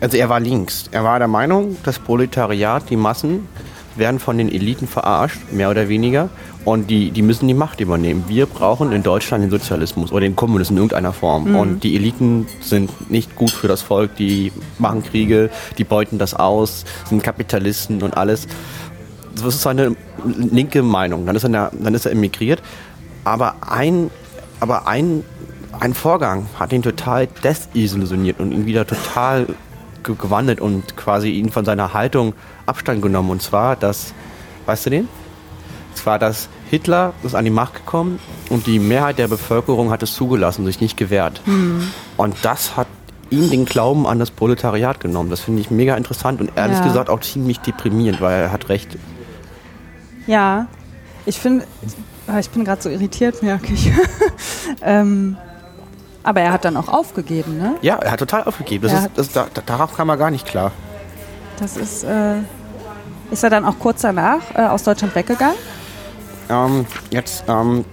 [0.00, 0.88] also er war links.
[0.92, 3.48] Er war der Meinung, das Proletariat, die Massen,
[3.96, 6.28] werden von den Eliten verarscht, mehr oder weniger.
[6.64, 8.24] Und die, die müssen die Macht übernehmen.
[8.26, 11.50] Wir brauchen in Deutschland den Sozialismus oder den Kommunismus in irgendeiner Form.
[11.50, 11.56] Mhm.
[11.56, 16.34] Und die Eliten sind nicht gut für das Volk, die machen Kriege, die beuten das
[16.34, 18.48] aus, sind Kapitalisten und alles.
[19.36, 21.26] Das ist seine linke Meinung.
[21.26, 22.62] Dann ist er, dann ist er emigriert.
[23.24, 24.10] Aber ein,
[24.60, 25.24] aber ein,
[25.78, 29.46] ein Vorgang hat ihn total desillusioniert und ihn wieder total
[30.02, 32.34] gewandelt und quasi ihn von seiner Haltung
[32.66, 33.30] Abstand genommen.
[33.30, 34.14] Und zwar, dass,
[34.66, 35.00] weißt du den?
[35.02, 38.18] Und zwar, dass Hitler ist an die Macht gekommen
[38.50, 41.40] und die Mehrheit der Bevölkerung hat es zugelassen, sich nicht gewehrt.
[41.46, 41.90] Mhm.
[42.16, 42.86] Und das hat
[43.30, 45.30] ihm den Glauben an das Proletariat genommen.
[45.30, 46.84] Das finde ich mega interessant und ehrlich ja.
[46.84, 48.96] gesagt auch ziemlich deprimierend, weil er hat recht.
[50.26, 50.66] Ja,
[51.24, 51.66] ich finde,
[52.38, 53.92] ich bin gerade so irritiert, merke ich.
[54.82, 55.36] ähm,
[56.22, 57.76] aber er hat dann auch aufgegeben, ne?
[57.82, 58.88] Ja, er hat total aufgegeben.
[58.88, 60.72] Das ist, das, da, darauf kam er gar nicht klar.
[61.60, 62.38] Das ist, äh,
[63.30, 65.56] ist er dann auch kurz danach äh, aus Deutschland weggegangen?
[66.48, 67.84] Ähm, jetzt, ähm,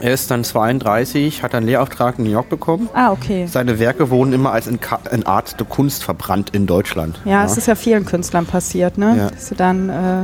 [0.00, 2.88] er ist dann 32, hat einen Lehrauftrag in New York bekommen.
[2.94, 3.46] Ah, okay.
[3.46, 4.78] Seine Werke wurden immer als in,
[5.10, 7.20] in Art der Kunst verbrannt in Deutschland.
[7.24, 9.16] Ja, es ist ja vielen Künstlern passiert, ne?
[9.16, 9.30] Ja.
[9.30, 10.22] Dass sie dann, äh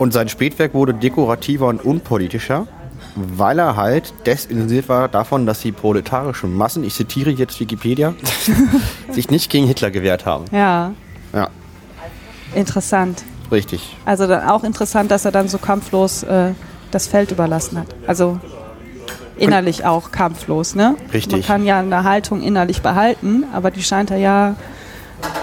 [0.00, 2.66] und sein Spätwerk wurde dekorativer und unpolitischer,
[3.16, 8.14] weil er halt desillusioniert war davon, dass die proletarischen Massen, ich zitiere jetzt Wikipedia,
[9.10, 10.46] sich nicht gegen Hitler gewehrt haben.
[10.52, 10.92] Ja.
[11.34, 11.50] Ja.
[12.54, 13.22] Interessant.
[13.52, 13.94] Richtig.
[14.06, 16.52] Also dann auch interessant, dass er dann so kampflos äh,
[16.90, 17.88] das Feld überlassen hat.
[18.06, 18.40] Also
[19.36, 20.96] innerlich auch kampflos, ne?
[21.12, 21.32] Richtig.
[21.32, 24.56] Man kann ja eine Haltung innerlich behalten, aber die scheint er ja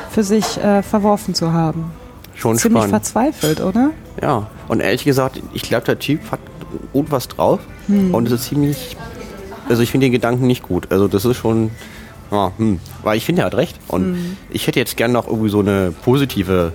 [0.09, 1.91] für sich äh, verworfen zu haben.
[2.37, 2.91] Schon Ziemlich spannend.
[2.91, 3.91] verzweifelt, oder?
[4.21, 6.39] Ja, und ehrlich gesagt, ich glaube, der Typ hat
[6.93, 8.13] gut was drauf hm.
[8.13, 8.95] und es ist ziemlich,
[9.67, 10.91] also ich finde den Gedanken nicht gut.
[10.91, 11.71] Also das ist schon,
[12.31, 12.79] ja, hm.
[13.03, 14.37] weil ich finde, er hat recht und hm.
[14.51, 16.73] ich hätte jetzt gerne noch irgendwie so eine positive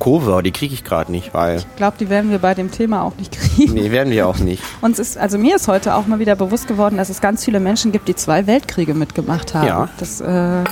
[0.00, 1.58] Kurve, die kriege ich gerade nicht, weil.
[1.58, 3.74] Ich glaube, die werden wir bei dem Thema auch nicht kriegen.
[3.74, 4.62] Nee, werden wir auch nicht.
[4.80, 7.60] Uns ist, also mir ist heute auch mal wieder bewusst geworden, dass es ganz viele
[7.60, 9.66] Menschen gibt, die zwei Weltkriege mitgemacht haben.
[9.66, 9.88] Ja.
[9.98, 10.64] Das äh,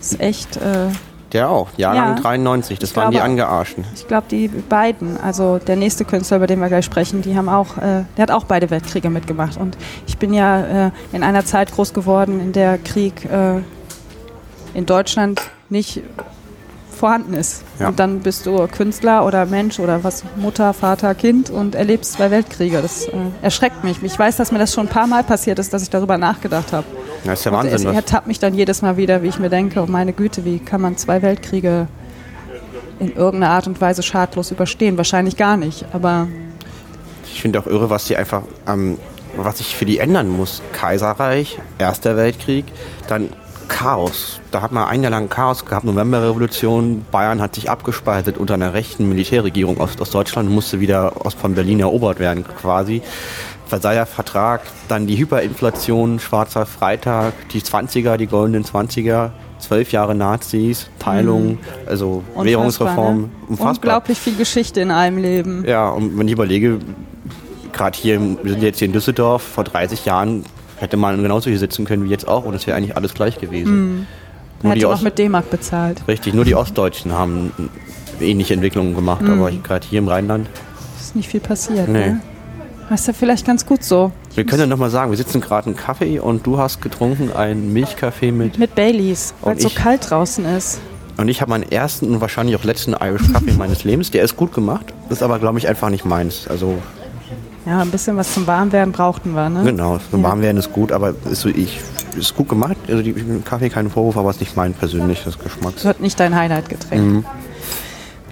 [0.00, 0.56] ist echt.
[0.56, 0.88] Äh,
[1.36, 3.84] der auch, Jahrgang ja, 93, das waren glaube, die Angearschten.
[3.94, 7.50] Ich glaube, die beiden, also der nächste Künstler, über den wir gleich sprechen, die haben
[7.50, 9.58] auch, äh, der hat auch beide Weltkriege mitgemacht.
[9.58, 13.60] Und ich bin ja äh, in einer Zeit groß geworden, in der Krieg äh,
[14.72, 16.02] in Deutschland nicht
[16.90, 17.62] vorhanden ist.
[17.78, 17.88] Ja.
[17.88, 22.30] Und dann bist du Künstler oder Mensch oder was, Mutter, Vater, Kind und erlebst zwei
[22.30, 22.80] Weltkriege.
[22.80, 24.02] Das äh, erschreckt mich.
[24.02, 26.72] Ich weiß, dass mir das schon ein paar Mal passiert ist, dass ich darüber nachgedacht
[26.72, 26.86] habe.
[27.24, 27.86] Das ist ja Wahnsinn.
[27.86, 30.44] Und er ertappt mich dann jedes Mal wieder, wie ich mir denke, oh meine Güte,
[30.44, 31.88] wie kann man zwei Weltkriege
[32.98, 34.96] in irgendeiner Art und Weise schadlos überstehen?
[34.96, 36.28] Wahrscheinlich gar nicht, aber...
[37.32, 38.42] Ich finde auch irre, was die einfach...
[38.66, 38.98] Ähm,
[39.36, 40.62] was sich für die ändern muss.
[40.72, 42.64] Kaiserreich, Erster Weltkrieg,
[43.08, 43.28] dann
[43.68, 44.40] Chaos.
[44.52, 47.04] Da hat man ein Jahr lang Chaos gehabt, Novemberrevolution.
[47.10, 51.54] Bayern hat sich abgespaltet unter einer rechten Militärregierung aus, aus Deutschland, musste wieder aus, von
[51.54, 53.02] Berlin erobert werden quasi.
[53.66, 60.88] Versailler Vertrag, dann die Hyperinflation, Schwarzer Freitag, die 20er, die goldenen 20er, zwölf Jahre Nazis,
[60.98, 61.58] Teilung, mhm.
[61.86, 63.20] also Unfassbar, Währungsreform.
[63.20, 63.30] Ne?
[63.48, 63.74] Unfassbar.
[63.74, 65.64] Unglaublich viel Geschichte in einem Leben.
[65.66, 66.78] Ja, und wenn ich überlege,
[67.72, 70.44] gerade hier, wir sind jetzt hier in Düsseldorf, vor 30 Jahren
[70.78, 73.38] hätte man genauso hier sitzen können wie jetzt auch und es wäre eigentlich alles gleich
[73.38, 73.74] gewesen.
[73.74, 74.06] Mhm.
[74.62, 76.02] Nur hätte die auch mit D-Mark bezahlt.
[76.06, 77.52] Richtig, nur die Ostdeutschen haben
[78.20, 79.32] ähnliche Entwicklungen gemacht, mhm.
[79.32, 80.48] aber gerade hier im Rheinland
[81.00, 81.88] ist nicht viel passiert.
[81.88, 82.10] Nee.
[82.10, 82.20] Ne?
[82.88, 84.12] Das ist ja vielleicht ganz gut so.
[84.34, 87.72] Wir können ja nochmal sagen, wir sitzen gerade einen Kaffee und du hast getrunken einen
[87.72, 88.58] Milchkaffee mit...
[88.58, 90.80] Mit Baileys, weil es so kalt draußen ist.
[91.16, 94.10] Und ich habe meinen ersten und wahrscheinlich auch letzten Irish Kaffee meines Lebens.
[94.10, 96.46] Der ist gut gemacht, ist aber, glaube ich, einfach nicht meins.
[96.48, 96.78] Also
[97.66, 99.64] ja, ein bisschen was zum Warmwerden brauchten wir, ne?
[99.64, 100.28] Genau, zum ja.
[100.28, 101.80] Warmwerden ist gut, aber ist, so, ich,
[102.16, 102.76] ist gut gemacht.
[102.86, 103.12] Also die
[103.44, 105.82] Kaffee kein Vorwurf, aber es ist nicht mein persönliches Geschmack.
[105.82, 107.02] Wird nicht dein Highlight-Getränk.
[107.02, 107.24] Mhm.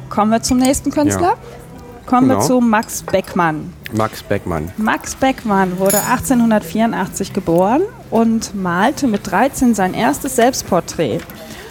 [0.08, 1.30] Kommen wir zum nächsten Künstler.
[1.30, 1.36] Ja.
[2.06, 2.40] Kommen genau.
[2.40, 3.72] wir zu Max Beckmann.
[3.94, 4.72] Max Beckmann.
[4.76, 11.20] Max Beckmann wurde 1884 geboren und malte mit 13 sein erstes Selbstporträt.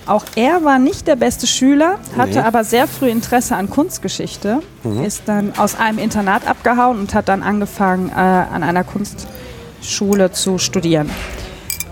[0.05, 2.45] Auch er war nicht der beste Schüler, hatte nee.
[2.45, 5.03] aber sehr früh Interesse an Kunstgeschichte, mhm.
[5.03, 10.59] ist dann aus einem Internat abgehauen und hat dann angefangen, äh, an einer Kunstschule zu
[10.59, 11.09] studieren.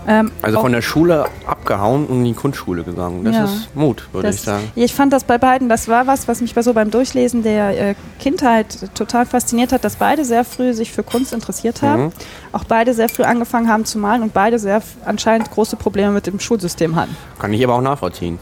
[0.06, 3.24] Ähm, also von der Schule abgehauen und in die Kunstschule gegangen.
[3.24, 4.70] Das ja, ist Mut, würde ich sagen.
[4.74, 7.90] Ich fand das bei beiden, das war was, was mich bei so beim Durchlesen der
[7.90, 12.12] äh, Kindheit total fasziniert hat, dass beide sehr früh sich für Kunst interessiert haben, mhm.
[12.52, 16.26] auch beide sehr früh angefangen haben zu malen und beide sehr anscheinend große Probleme mit
[16.26, 17.16] dem Schulsystem hatten.
[17.38, 18.38] Kann ich aber auch nachvollziehen.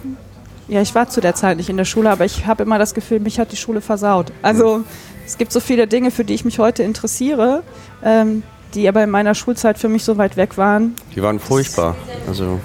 [0.68, 2.94] Ja, ich war zu der Zeit nicht in der Schule, aber ich habe immer das
[2.94, 4.32] Gefühl, mich hat die Schule versaut.
[4.40, 4.84] Also
[5.26, 7.64] es gibt so viele Dinge, für die ich mich heute interessiere,
[8.04, 10.94] ähm, die aber in meiner Schulzeit für mich so weit weg waren.
[11.14, 11.96] Die waren furchtbar.
[12.26, 12.60] Also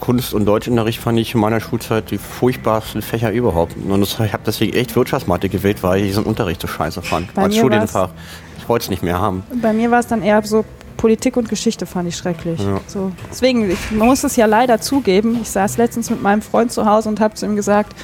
[0.00, 3.76] Kunst- und Deutschunterricht fand ich in meiner Schulzeit die furchtbarsten Fächer überhaupt.
[3.76, 7.32] Und ich habe deswegen echt Wirtschaftsmathe gewählt, weil ich diesen Unterricht so scheiße fand.
[7.34, 8.10] Bei als Studienfach.
[8.58, 9.42] Ich wollte es nicht mehr haben.
[9.60, 10.64] Bei mir war es dann eher so
[10.96, 12.60] Politik und Geschichte fand ich schrecklich.
[12.60, 12.80] Ja.
[12.86, 13.12] So.
[13.30, 15.38] Deswegen, ich, man muss es ja leider zugeben.
[15.40, 17.94] Ich saß letztens mit meinem Freund zu Hause und habe zu ihm gesagt,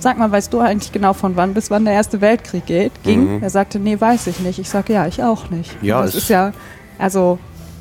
[0.00, 3.36] sag mal, weißt du eigentlich genau von wann bis wann der Erste Weltkrieg geht, ging?
[3.36, 3.42] Mhm.
[3.42, 4.58] Er sagte, nee, weiß ich nicht.
[4.58, 5.76] Ich sage, ja, ich auch nicht.
[5.82, 6.52] Ja, das ist ja,
[7.00, 7.38] also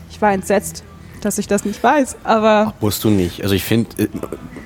[0.09, 0.83] ich war entsetzt,
[1.21, 2.73] dass ich das nicht weiß, aber...
[2.73, 3.43] Ach, musst du nicht.
[3.43, 4.07] Also ich finde, äh,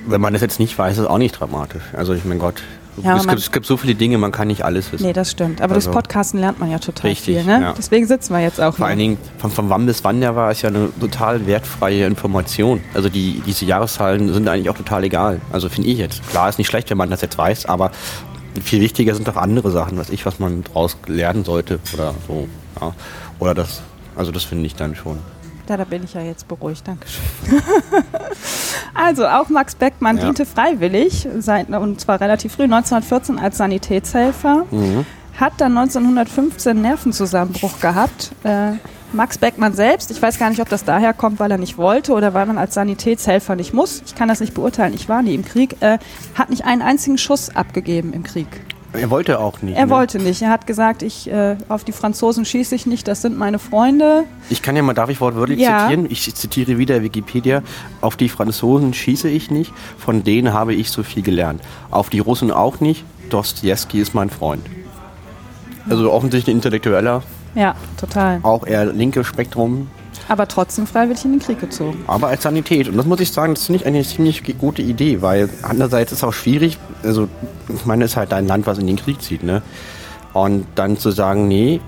[0.06, 1.82] wenn man das jetzt nicht weiß, ist es auch nicht dramatisch.
[1.94, 2.62] Also ich mein Gott,
[3.02, 5.04] ja, es, gibt, es, gibt, so viele Dinge, man kann nicht alles wissen.
[5.04, 5.60] Nee, das stimmt.
[5.60, 7.44] Aber also, das Podcasten lernt man ja total richtig, viel.
[7.44, 7.60] Ne?
[7.60, 7.74] Ja.
[7.76, 10.52] Deswegen sitzen wir jetzt auch Vor allen Dingen, von, von wann bis wann der war,
[10.52, 12.80] ist ja eine total wertfreie Information.
[12.94, 15.40] Also die, diese Jahreszahlen sind eigentlich auch total egal.
[15.52, 16.26] Also finde ich jetzt.
[16.28, 17.90] Klar, ist nicht schlecht, wenn man das jetzt weiß, aber
[18.62, 22.46] viel wichtiger sind doch andere Sachen, was ich, was man daraus lernen sollte oder so.
[22.80, 22.94] Ja.
[23.40, 23.82] Oder das,
[24.16, 25.18] also das finde ich dann schon.
[25.68, 26.86] Ja, da bin ich ja jetzt beruhigt.
[26.86, 27.22] Dankeschön.
[28.94, 30.24] also, auch Max Beckmann ja.
[30.24, 34.66] diente freiwillig, seit, und zwar relativ früh, 1914 als Sanitätshelfer.
[34.70, 35.06] Mhm.
[35.38, 38.32] Hat dann 1915 Nervenzusammenbruch gehabt.
[38.44, 38.72] Äh,
[39.14, 42.12] Max Beckmann selbst, ich weiß gar nicht, ob das daher kommt, weil er nicht wollte
[42.12, 44.02] oder weil man als Sanitätshelfer nicht muss.
[44.06, 45.76] Ich kann das nicht beurteilen, ich war nie im Krieg.
[45.80, 45.98] Äh,
[46.34, 48.48] hat nicht einen einzigen Schuss abgegeben im Krieg.
[48.94, 49.76] Er wollte auch nicht.
[49.76, 49.90] Er ne?
[49.90, 50.40] wollte nicht.
[50.42, 54.24] Er hat gesagt, ich äh, auf die Franzosen schieße ich nicht, das sind meine Freunde.
[54.50, 55.80] Ich kann ja mal, darf ich wortwörtlich ja.
[55.80, 56.06] zitieren?
[56.10, 57.62] Ich zitiere wieder Wikipedia.
[58.00, 61.60] Auf die Franzosen schieße ich nicht, von denen habe ich so viel gelernt.
[61.90, 63.04] Auf die Russen auch nicht.
[63.30, 64.64] Dostoevsky ist mein Freund.
[65.88, 67.22] Also offensichtlich ein Intellektueller.
[67.54, 68.40] Ja, total.
[68.42, 69.88] Auch eher linke Spektrum.
[70.28, 72.02] Aber trotzdem freiwillig in den Krieg gezogen.
[72.06, 72.88] Aber als Sanität.
[72.88, 76.18] Und das muss ich sagen, das finde ich eine ziemlich gute Idee, weil andererseits ist
[76.18, 77.28] es auch schwierig, also
[77.68, 79.62] ich meine, es ist halt dein Land, was in den Krieg zieht, ne?
[80.32, 81.80] Und dann zu sagen, nee,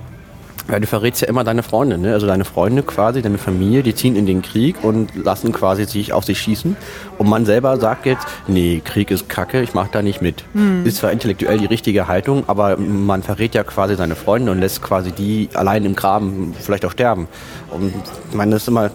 [0.69, 2.13] ja, du verrätst ja immer deine Freunde, ne?
[2.13, 6.13] also deine Freunde quasi, deine Familie, die ziehen in den Krieg und lassen quasi sich
[6.13, 6.77] auf sich schießen.
[7.19, 10.45] Und man selber sagt jetzt, nee, Krieg ist Kacke, ich mache da nicht mit.
[10.55, 10.85] Mhm.
[10.85, 14.83] Ist zwar intellektuell die richtige Haltung, aber man verrät ja quasi seine Freunde und lässt
[14.83, 17.29] quasi die allein im Graben vielleicht auch sterben.
[17.71, 17.93] Und
[18.31, 18.91] ich meine, das ist immer,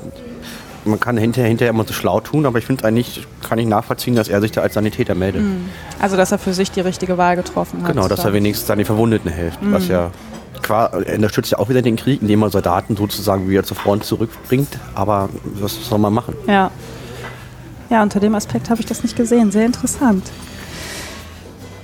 [0.83, 4.15] man kann hinterher, hinterher immer so schlau tun, aber ich finde eigentlich, kann ich nachvollziehen,
[4.15, 5.43] dass er sich da als Sanitäter meldet.
[5.43, 5.69] Mhm.
[6.01, 7.93] Also, dass er für sich die richtige Wahl getroffen hat.
[7.93, 9.71] Genau, dass er wenigstens seine Verwundeten hilft, mhm.
[9.71, 10.11] was ja
[10.71, 14.79] er unterstützt ja auch wieder den Krieg, indem er Soldaten sozusagen wieder zur Front zurückbringt.
[14.95, 16.35] Aber was soll man machen?
[16.47, 16.71] Ja.
[17.89, 19.51] Ja, unter dem Aspekt habe ich das nicht gesehen.
[19.51, 20.23] Sehr interessant.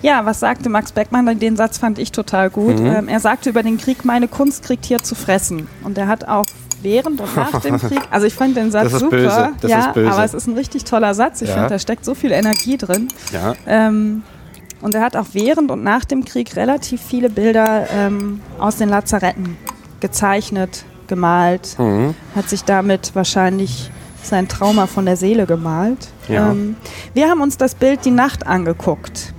[0.02, 1.40] Ja, was sagte Max Beckmann?
[1.40, 2.80] Den Satz fand ich total gut.
[2.80, 2.86] Mhm.
[2.86, 5.68] Ähm, er sagte über den Krieg, meine Kunst kriegt hier zu fressen.
[5.84, 6.46] Und er hat auch
[6.82, 9.52] während und nach dem Krieg, also ich fand den Satz super.
[9.64, 11.42] Ja, aber es ist ein richtig toller Satz.
[11.42, 11.56] Ich ja.
[11.56, 13.10] finde, da steckt so viel Energie drin.
[13.34, 13.56] Ja.
[13.66, 14.24] Ähm,
[14.82, 18.90] und er hat auch während und nach dem Krieg relativ viele Bilder ähm, aus den
[18.90, 19.58] Lazaretten
[20.00, 22.14] gezeichnet, gemalt, mhm.
[22.36, 23.90] hat sich damit wahrscheinlich
[24.22, 26.10] sein Trauma von der Seele gemalt.
[26.28, 26.52] Ja.
[26.52, 26.76] Ähm,
[27.14, 29.34] wir haben uns das Bild Die Nacht angeguckt.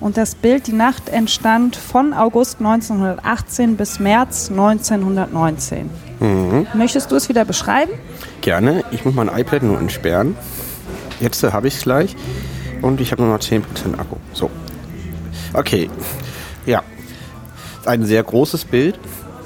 [0.00, 5.90] Und das Bild Die Nacht entstand von August 1918 bis März 1919.
[6.20, 6.66] Mhm.
[6.74, 7.92] Möchtest du es wieder beschreiben?
[8.40, 8.84] Gerne.
[8.92, 10.36] Ich muss mein iPad nur entsperren.
[11.20, 12.14] Jetzt habe ich es gleich.
[12.80, 13.62] Und ich habe nur noch 10%
[13.98, 14.16] Akku.
[14.32, 14.50] So.
[15.52, 15.90] Okay,
[16.66, 16.82] ja.
[17.86, 18.98] Ein sehr großes Bild.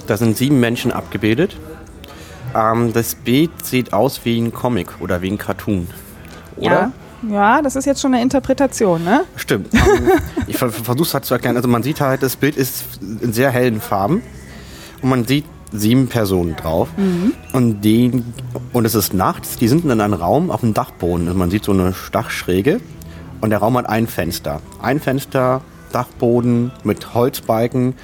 [0.07, 1.57] Da sind sieben Menschen abgebildet.
[2.55, 5.87] Ähm, das Bild sieht aus wie ein Comic oder wie ein Cartoon.
[6.57, 6.71] Oder?
[6.71, 6.93] Ja.
[7.31, 9.25] Ja, das ist jetzt schon eine Interpretation, ne?
[9.37, 9.73] Stimmt.
[9.75, 10.11] Ähm,
[10.49, 11.57] ich versuche es halt zu erklären.
[11.57, 14.23] Also man sieht halt, das Bild ist in sehr hellen Farben
[15.03, 16.89] und man sieht sieben Personen drauf.
[16.97, 17.33] Mhm.
[17.53, 18.25] Und, die,
[18.73, 21.29] und es ist nachts, die sind in einem Raum auf dem Dachboden.
[21.29, 22.81] Also man sieht so eine Dachschräge
[23.41, 24.61] und der Raum hat ein Fenster.
[24.83, 25.63] Ein Fenster
[25.93, 27.95] Dachboden mit Holzbalken,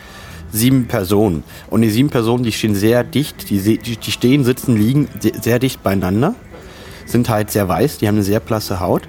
[0.50, 1.42] sieben Personen.
[1.68, 5.82] Und die sieben Personen, die stehen sehr dicht, die, die stehen, sitzen, liegen sehr dicht
[5.82, 6.34] beieinander,
[7.06, 9.08] sind halt sehr weiß, die haben eine sehr blasse Haut.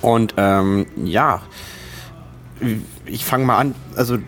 [0.00, 1.42] Und ähm, ja,
[3.06, 4.18] ich fange mal an, also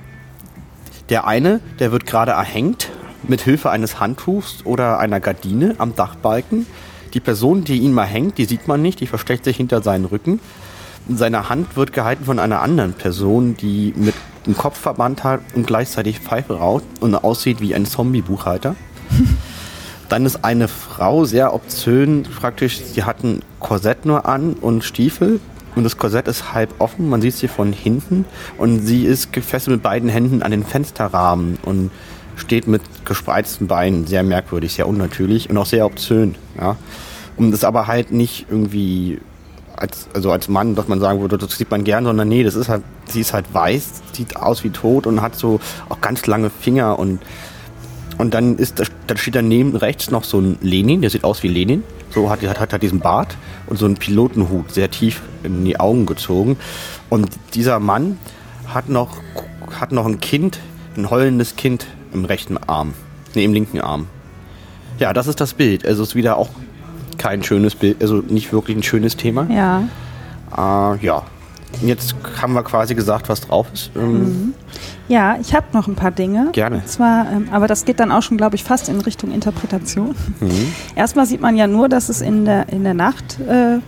[1.08, 2.90] der eine, der wird gerade erhängt
[3.22, 6.66] mit Hilfe eines Handtuchs oder einer Gardine am Dachbalken.
[7.14, 10.06] Die Person, die ihn mal hängt, die sieht man nicht, die versteckt sich hinter seinen
[10.06, 10.40] Rücken.
[11.08, 14.14] Seine Hand wird gehalten von einer anderen Person, die mit
[14.46, 18.74] dem Kopfverband hat und gleichzeitig Pfeife raucht und aussieht wie ein Zombie-Buchhalter.
[20.08, 25.40] Dann ist eine Frau sehr obszön, praktisch, sie hat ein Korsett nur an und Stiefel
[25.74, 28.26] und das Korsett ist halb offen, man sieht sie von hinten
[28.58, 31.90] und sie ist gefesselt mit beiden Händen an den Fensterrahmen und
[32.36, 36.34] steht mit gespreizten Beinen, sehr merkwürdig, sehr unnatürlich und auch sehr obszön.
[36.58, 36.76] Ja.
[37.36, 39.18] Und ist aber halt nicht irgendwie
[39.82, 42.54] als, also als Mann, dass man sagen würde, das sieht man gern, sondern nee, das
[42.54, 46.26] ist halt, sie ist halt weiß, sieht aus wie tot und hat so auch ganz
[46.26, 47.20] lange Finger und
[48.18, 51.48] und dann ist, dann steht daneben rechts noch so ein Lenin, der sieht aus wie
[51.48, 51.82] Lenin.
[52.10, 55.80] So hat, hat, hat, hat diesen Bart und so einen Pilotenhut sehr tief in die
[55.80, 56.58] Augen gezogen.
[57.08, 58.18] Und dieser Mann
[58.66, 59.16] hat noch,
[59.80, 60.60] hat noch ein Kind,
[60.96, 62.92] ein heulendes Kind im rechten Arm.
[63.34, 64.06] Nee, im linken Arm.
[64.98, 65.86] Ja, das ist das Bild.
[65.86, 66.50] Also es ist wieder auch
[67.18, 69.46] kein schönes Bild, also nicht wirklich ein schönes Thema.
[69.50, 69.82] Ja.
[70.56, 71.22] Äh, ja.
[71.80, 73.90] Jetzt haben wir quasi gesagt, was drauf ist.
[73.96, 74.54] Ähm, mhm.
[75.08, 76.50] Ja, ich habe noch ein paar Dinge.
[76.52, 76.76] Gerne.
[76.76, 80.14] Und zwar, ähm, aber das geht dann auch schon, glaube ich, fast in Richtung Interpretation.
[80.40, 80.72] Mhm.
[80.94, 83.78] Erstmal sieht man ja nur, dass es in der, in der Nacht äh,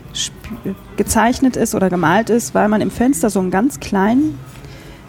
[0.97, 4.39] gezeichnet ist oder gemalt ist, weil man im Fenster so einen ganz kleinen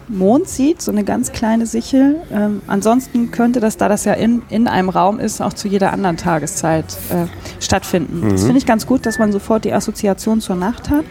[0.08, 2.16] Mond sieht, so eine ganz kleine Sichel.
[2.32, 5.92] Ähm, ansonsten könnte das, da das ja in, in einem Raum ist, auch zu jeder
[5.92, 7.26] anderen Tageszeit äh,
[7.62, 8.20] stattfinden.
[8.20, 8.30] Mhm.
[8.30, 11.04] Das finde ich ganz gut, dass man sofort die Assoziation zur Nacht hat.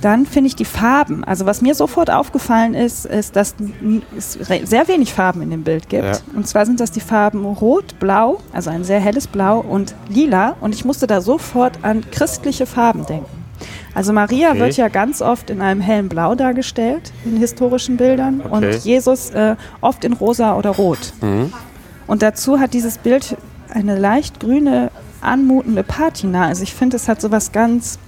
[0.00, 1.24] Dann finde ich die Farben.
[1.24, 3.56] Also was mir sofort aufgefallen ist, ist, dass
[4.16, 6.04] es sehr wenig Farben in dem Bild gibt.
[6.04, 6.12] Ja.
[6.36, 10.56] Und zwar sind das die Farben Rot, Blau, also ein sehr helles Blau und Lila.
[10.60, 13.37] Und ich musste da sofort an christliche Farben denken.
[13.94, 14.60] Also Maria okay.
[14.60, 18.40] wird ja ganz oft in einem hellen Blau dargestellt, in historischen Bildern.
[18.44, 18.54] Okay.
[18.54, 21.12] Und Jesus äh, oft in rosa oder rot.
[21.20, 21.52] Mhm.
[22.06, 23.36] Und dazu hat dieses Bild
[23.70, 24.90] eine leicht grüne,
[25.20, 26.46] anmutende Patina.
[26.46, 27.98] Also ich finde, es hat so was ganz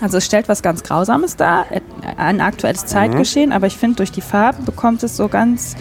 [0.00, 1.66] also es stellt was ganz Grausames dar,
[2.16, 3.56] ein aktuelles Zeitgeschehen, mhm.
[3.56, 5.76] aber ich finde, durch die Farben bekommt es so ganz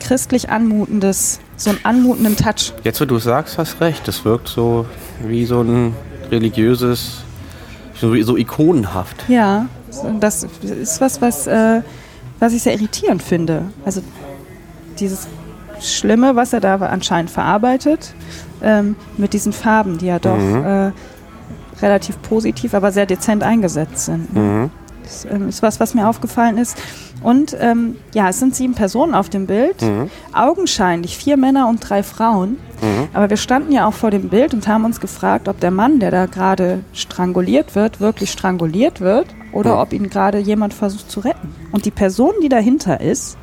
[0.00, 2.72] christlich anmutendes, so einen anmutenden Touch.
[2.84, 4.06] Jetzt, wo du sagst, hast recht.
[4.08, 4.86] Das wirkt so
[5.20, 5.94] wie so ein
[6.30, 7.23] religiöses,
[8.04, 9.24] so, so ikonenhaft.
[9.28, 9.66] Ja,
[10.20, 11.82] das ist was, was, äh,
[12.40, 13.62] was ich sehr irritierend finde.
[13.84, 14.02] Also
[14.98, 15.26] dieses
[15.80, 18.14] Schlimme, was er da anscheinend verarbeitet,
[18.62, 20.64] ähm, mit diesen Farben, die ja doch mhm.
[20.64, 20.92] äh,
[21.82, 24.34] relativ positiv, aber sehr dezent eingesetzt sind.
[24.34, 24.70] Mhm.
[25.04, 26.76] Das ähm, ist was, was mir aufgefallen ist.
[27.22, 29.80] Und ähm, ja, es sind sieben Personen auf dem Bild.
[29.80, 30.10] Mhm.
[30.32, 32.58] Augenscheinlich vier Männer und drei Frauen.
[32.82, 33.08] Mhm.
[33.12, 36.00] Aber wir standen ja auch vor dem Bild und haben uns gefragt, ob der Mann,
[36.00, 39.80] der da gerade stranguliert wird, wirklich stranguliert wird oder mhm.
[39.80, 41.54] ob ihn gerade jemand versucht zu retten.
[41.72, 43.38] Und die Person, die dahinter ist,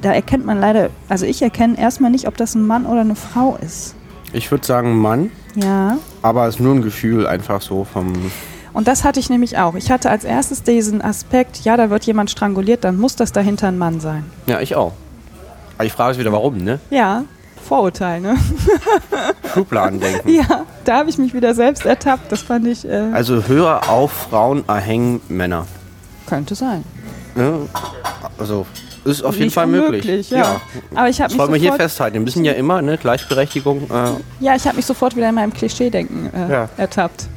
[0.00, 3.16] da erkennt man leider, also ich erkenne erstmal nicht, ob das ein Mann oder eine
[3.16, 3.94] Frau ist.
[4.32, 5.30] Ich würde sagen Mann.
[5.56, 5.98] Ja.
[6.22, 8.12] Aber es ist nur ein Gefühl einfach so vom.
[8.72, 9.74] Und das hatte ich nämlich auch.
[9.74, 13.68] Ich hatte als erstes diesen Aspekt, ja, da wird jemand stranguliert, dann muss das dahinter
[13.68, 14.24] ein Mann sein.
[14.46, 14.92] Ja, ich auch.
[15.76, 16.78] Aber die Frage ist wieder, warum, ne?
[16.90, 17.24] Ja,
[17.70, 18.36] Vorurteil, ne?
[19.54, 20.32] Schubladendenken.
[20.32, 22.32] Ja, da habe ich mich wieder selbst ertappt.
[22.32, 22.84] Das fand ich.
[22.84, 25.66] Äh also höre auf, Frauen erhängen Männer.
[26.26, 26.84] Könnte sein.
[27.36, 27.58] Ja,
[28.38, 28.66] also
[29.04, 30.30] ist auf jeden Fall möglich.
[30.30, 30.38] Ja.
[30.38, 30.60] ja.
[30.94, 32.14] Aber ich habe mich wollen wir hier festhalten.
[32.14, 33.88] Wir müssen ja immer ne, Gleichberechtigung.
[33.90, 36.68] Äh ja, ich habe mich sofort wieder in meinem Klischee-Denken äh, ja.
[36.76, 37.28] ertappt.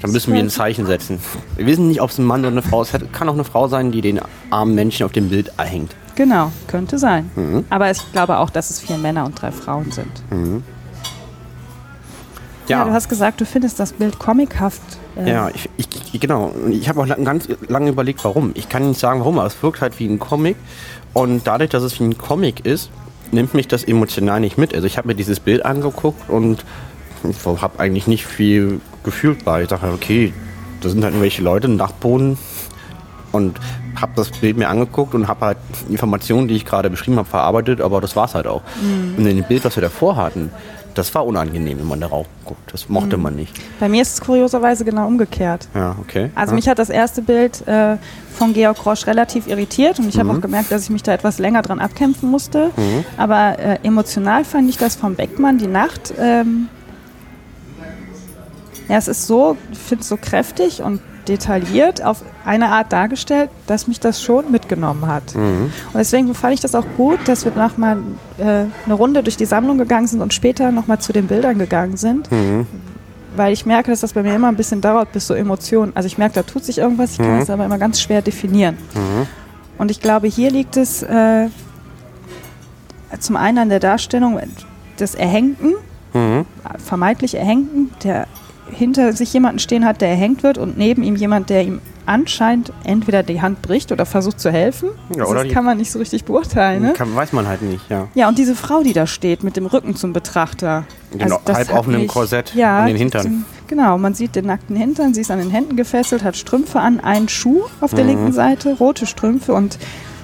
[0.00, 1.20] Dann müssen wir ein Zeichen setzen.
[1.56, 2.94] Wir wissen nicht, ob es ein Mann oder eine Frau ist.
[2.94, 5.94] Es kann auch eine Frau sein, die den armen Menschen auf dem Bild erhängt.
[6.14, 7.30] Genau, könnte sein.
[7.36, 7.64] Mhm.
[7.70, 10.30] Aber ich glaube auch, dass es vier Männer und drei Frauen sind.
[10.30, 10.62] Mhm.
[12.68, 12.78] Ja.
[12.78, 12.84] ja.
[12.84, 14.80] du hast gesagt, du findest das Bild comichaft.
[15.16, 16.52] Äh ja, ich, ich, genau.
[16.70, 18.52] Ich habe auch lang, ganz lange überlegt, warum.
[18.54, 20.56] Ich kann nicht sagen, warum, aber es wirkt halt wie ein Comic.
[21.12, 22.90] Und dadurch, dass es wie ein Comic ist,
[23.32, 24.74] nimmt mich das emotional nicht mit.
[24.74, 26.64] Also ich habe mir dieses Bild angeguckt und
[27.60, 29.62] habe eigentlich nicht viel gefühlt bei.
[29.62, 30.32] Ich dachte, okay,
[30.80, 32.38] da sind halt irgendwelche Leute im Dachboden
[33.32, 33.56] und
[34.00, 37.80] habe das Bild mir angeguckt und habe halt Informationen, die ich gerade beschrieben habe, verarbeitet,
[37.80, 38.62] aber das war es halt auch.
[38.82, 39.14] Mhm.
[39.18, 40.50] Und in dem Bild, was wir davor hatten,
[40.94, 42.72] das war unangenehm, wenn man darauf guckt.
[42.72, 43.22] Das mochte mhm.
[43.22, 43.56] man nicht.
[43.78, 45.68] Bei mir ist es kurioserweise genau umgekehrt.
[45.74, 46.30] Ja, okay.
[46.34, 46.56] Also ja.
[46.56, 47.96] mich hat das erste Bild äh,
[48.34, 50.20] von Georg Roche relativ irritiert und ich mhm.
[50.20, 52.70] habe auch gemerkt, dass ich mich da etwas länger dran abkämpfen musste.
[52.76, 53.04] Mhm.
[53.16, 56.12] Aber äh, emotional fand ich das von Beckmann, die Nacht.
[56.18, 56.68] Ähm,
[58.90, 63.48] ja, es ist so, ich finde es so kräftig und detailliert auf eine Art dargestellt,
[63.68, 65.36] dass mich das schon mitgenommen hat.
[65.36, 65.72] Mhm.
[65.92, 67.98] Und deswegen fand ich das auch gut, dass wir nochmal
[68.38, 71.96] äh, eine Runde durch die Sammlung gegangen sind und später nochmal zu den Bildern gegangen
[71.96, 72.32] sind.
[72.32, 72.66] Mhm.
[73.36, 75.92] Weil ich merke, dass das bei mir immer ein bisschen dauert, bis so Emotionen.
[75.94, 77.40] Also ich merke, da tut sich irgendwas, ich kann mhm.
[77.40, 78.76] das aber immer ganz schwer definieren.
[78.94, 79.28] Mhm.
[79.78, 81.48] Und ich glaube, hier liegt es äh,
[83.20, 84.40] zum einen an der Darstellung
[84.98, 85.74] des Erhängten,
[86.12, 86.44] mhm.
[86.84, 88.26] vermeintlich Erhängten, der
[88.70, 92.72] hinter sich jemanden stehen hat, der erhängt wird und neben ihm jemand, der ihm anscheinend
[92.84, 94.90] entweder die Hand bricht oder versucht zu helfen.
[95.14, 96.82] Ja, also das kann man nicht so richtig beurteilen.
[96.82, 96.92] Ne?
[96.92, 98.08] Kann, weiß man halt nicht, ja.
[98.14, 100.84] Ja, und diese Frau, die da steht mit dem Rücken zum Betrachter.
[101.12, 103.44] Genau, also halb auf einem Korsett ja, an den Hintern.
[103.68, 107.00] genau, man sieht den nackten Hintern, sie ist an den Händen gefesselt, hat Strümpfe an,
[107.00, 108.10] einen Schuh auf der mhm.
[108.10, 109.78] linken Seite, rote Strümpfe und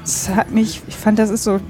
[0.04, 1.60] es hat mich, ich fand, das ist so,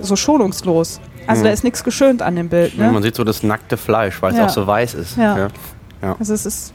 [0.00, 1.00] so schonungslos.
[1.26, 1.44] Also mhm.
[1.44, 2.76] da ist nichts geschönt an dem Bild.
[2.76, 2.90] Ne?
[2.90, 4.44] man sieht so das nackte Fleisch, weil ja.
[4.44, 5.16] es auch so weiß ist.
[5.16, 5.48] Ja.
[6.02, 6.16] Ja.
[6.18, 6.74] Also es ist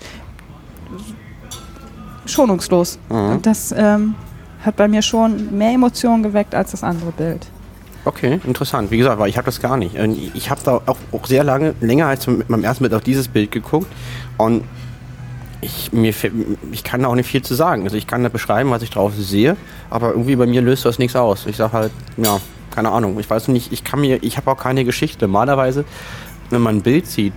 [2.25, 2.99] schonungslos.
[3.09, 3.15] Mhm.
[3.15, 4.15] Und das ähm,
[4.63, 7.47] hat bei mir schon mehr Emotionen geweckt als das andere Bild.
[8.05, 8.89] Okay, interessant.
[8.89, 9.95] Wie gesagt, weil ich habe das gar nicht.
[10.34, 13.28] Ich habe da auch, auch, sehr lange, länger als mit meinem ersten Bild auf dieses
[13.28, 13.91] Bild geguckt
[14.38, 14.63] und
[15.59, 16.13] ich, mir,
[16.71, 17.84] ich kann da auch nicht viel zu sagen.
[17.84, 19.57] Also ich kann da beschreiben, was ich drauf sehe,
[19.89, 21.45] aber irgendwie bei mir löst das nichts aus.
[21.47, 22.39] Ich sage halt, ja,
[22.71, 23.19] keine Ahnung.
[23.19, 25.25] Ich weiß nicht, ich kann mir, ich habe auch keine Geschichte.
[25.25, 25.84] Normalerweise,
[26.49, 27.34] wenn man ein Bild sieht,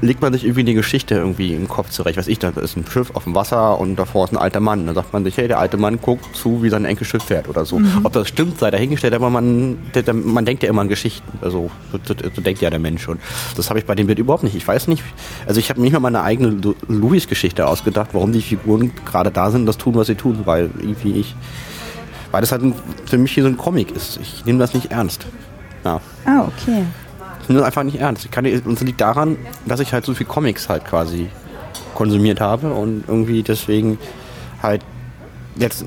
[0.00, 2.16] legt man sich irgendwie eine Geschichte irgendwie im Kopf zurecht.
[2.16, 4.86] Was ich, da ist ein Schiff auf dem Wasser und davor ist ein alter Mann.
[4.86, 7.64] Dann sagt man sich, hey, der alte Mann guckt zu, wie sein Enkelschiff fährt oder
[7.64, 7.78] so.
[7.78, 8.00] Mhm.
[8.04, 11.38] Ob das stimmt, sei dahingestellt, aber man, der, man denkt ja immer an Geschichten.
[11.40, 13.18] Also so, so, so denkt ja der Mensch schon.
[13.56, 14.54] Das habe ich bei dem Bild überhaupt nicht.
[14.54, 15.02] Ich weiß nicht,
[15.46, 16.56] also ich habe nicht mal meine eigene
[16.88, 20.70] Louis-Geschichte ausgedacht, warum die Figuren gerade da sind und das tun, was sie tun, weil
[20.78, 21.34] irgendwie ich,
[22.30, 22.62] weil das halt
[23.06, 24.18] für mich hier so ein Comic ist.
[24.22, 25.26] Ich nehme das nicht ernst.
[25.84, 26.00] Ja.
[26.24, 26.84] Ah, okay.
[27.52, 28.24] Nehme das einfach nicht ernst.
[28.24, 29.36] Ich kann, und es liegt daran,
[29.66, 31.28] dass ich halt so viel Comics halt quasi
[31.94, 33.98] konsumiert habe und irgendwie deswegen
[34.62, 34.82] halt
[35.56, 35.84] jetzt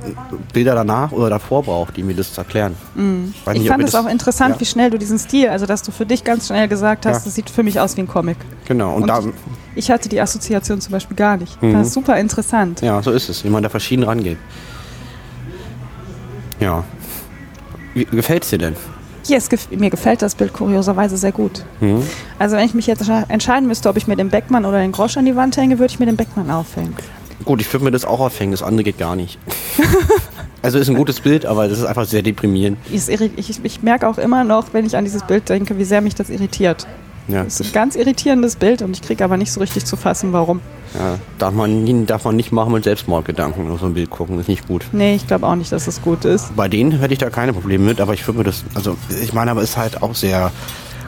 [0.54, 2.76] Bilder danach oder davor brauche, die mir das erklären.
[2.94, 3.34] Mm.
[3.54, 4.62] Ich, ich fand es auch interessant, ja.
[4.62, 7.22] wie schnell du diesen Stil, also dass du für dich ganz schnell gesagt hast, ja.
[7.26, 8.38] das sieht für mich aus wie ein Comic.
[8.68, 8.94] Genau.
[8.94, 9.24] Und, und da,
[9.74, 11.62] ich hatte die Assoziation zum Beispiel gar nicht.
[11.62, 11.74] Mhm.
[11.74, 12.82] Das ist super interessant.
[12.82, 14.38] Ja, so ist es, wie man da verschieden rangeht.
[16.60, 16.84] Ja.
[17.96, 18.76] Wie gefällt es dir denn?
[19.28, 21.64] Ja, gef mir gefällt das Bild kurioserweise sehr gut.
[21.80, 22.04] Mhm.
[22.40, 25.18] Also wenn ich mich jetzt entscheiden müsste, ob ich mir den Beckmann oder den Grosch
[25.18, 26.96] an die Wand hänge, würde ich mir den Beckmann aufhängen.
[27.44, 29.38] Gut, ich würde mir das auch aufhängen, das andere geht gar nicht.
[30.62, 32.78] also ist ein gutes Bild, aber das ist einfach sehr deprimierend.
[32.92, 36.02] Ich, ich, ich merke auch immer noch, wenn ich an dieses Bild denke, wie sehr
[36.02, 36.88] mich das irritiert.
[37.28, 37.44] Ja.
[37.44, 40.32] Das ist ein ganz irritierendes Bild und ich kriege aber nicht so richtig zu fassen,
[40.34, 40.62] warum.
[40.94, 44.48] Ja, darf man, darf man nicht machen mit Selbstmordgedanken auf so ein Bild gucken, ist
[44.48, 44.86] nicht gut.
[44.92, 46.56] Nee, ich glaube auch nicht, dass es gut ist.
[46.56, 49.34] Bei denen hätte ich da keine Probleme mit, aber ich würde mir das, also ich
[49.34, 50.52] meine, aber es ist halt auch sehr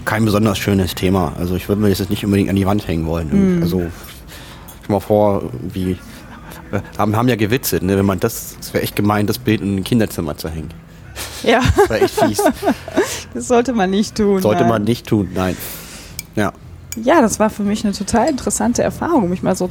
[0.05, 1.33] kein besonders schönes Thema.
[1.37, 3.59] Also ich würde mir das jetzt nicht unbedingt an die Wand hängen wollen.
[3.59, 3.61] Mm.
[3.61, 3.83] Also
[4.81, 5.43] ich mal vor,
[5.73, 5.97] wie
[6.97, 7.97] haben, haben ja gewitzelt, ne?
[7.97, 10.69] wenn man das, es wäre echt gemein, das Bild in ein Kinderzimmer zu hängen.
[11.43, 11.61] Ja.
[11.75, 12.43] Das wäre echt fies.
[13.33, 14.41] das sollte man nicht tun.
[14.41, 14.69] Sollte nein.
[14.69, 15.55] man nicht tun, nein.
[16.37, 16.53] Ja.
[17.03, 19.69] Ja, das war für mich eine total interessante Erfahrung, mich mal so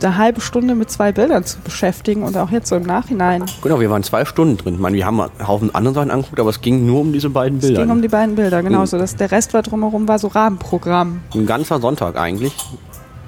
[0.00, 3.44] eine halbe Stunde mit zwei Bildern zu beschäftigen und auch jetzt so im Nachhinein.
[3.62, 4.74] Genau, wir waren zwei Stunden drin.
[4.74, 7.30] Ich meine, wir haben einen Haufen andere Sachen angeguckt, aber es ging nur um diese
[7.30, 7.80] beiden Bilder.
[7.80, 8.80] Es ging um die beiden Bilder, genau.
[8.80, 8.86] Mhm.
[8.86, 11.20] So, dass der Rest war drumherum war so Rahmenprogramm.
[11.34, 12.54] Ein ganzer Sonntag eigentlich.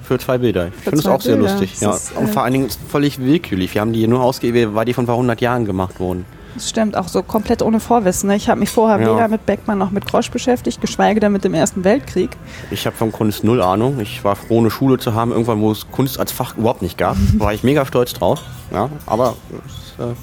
[0.01, 0.67] Für zwei Bilder.
[0.67, 1.51] Ich finde es auch sehr Bilder.
[1.51, 1.79] lustig.
[1.81, 1.91] ja.
[1.91, 3.73] Ist, und vor allen Dingen völlig willkürlich.
[3.73, 6.25] Wir haben die nur ausgewählt, weil die von vor 100 Jahren gemacht wurden.
[6.55, 8.29] Das stimmt, auch so komplett ohne Vorwissen.
[8.29, 8.37] Ne?
[8.37, 9.13] Ich habe mich vorher ja.
[9.13, 12.31] weder mit Beckmann noch mit Grosch beschäftigt, geschweige denn mit dem Ersten Weltkrieg.
[12.71, 13.99] Ich habe von Kunst null Ahnung.
[13.99, 16.97] Ich war froh, eine Schule zu haben, irgendwann, wo es Kunst als Fach überhaupt nicht
[16.97, 17.17] gab.
[17.37, 18.41] war ich mega stolz drauf.
[18.71, 19.35] Ja, aber
[19.99, 20.13] äh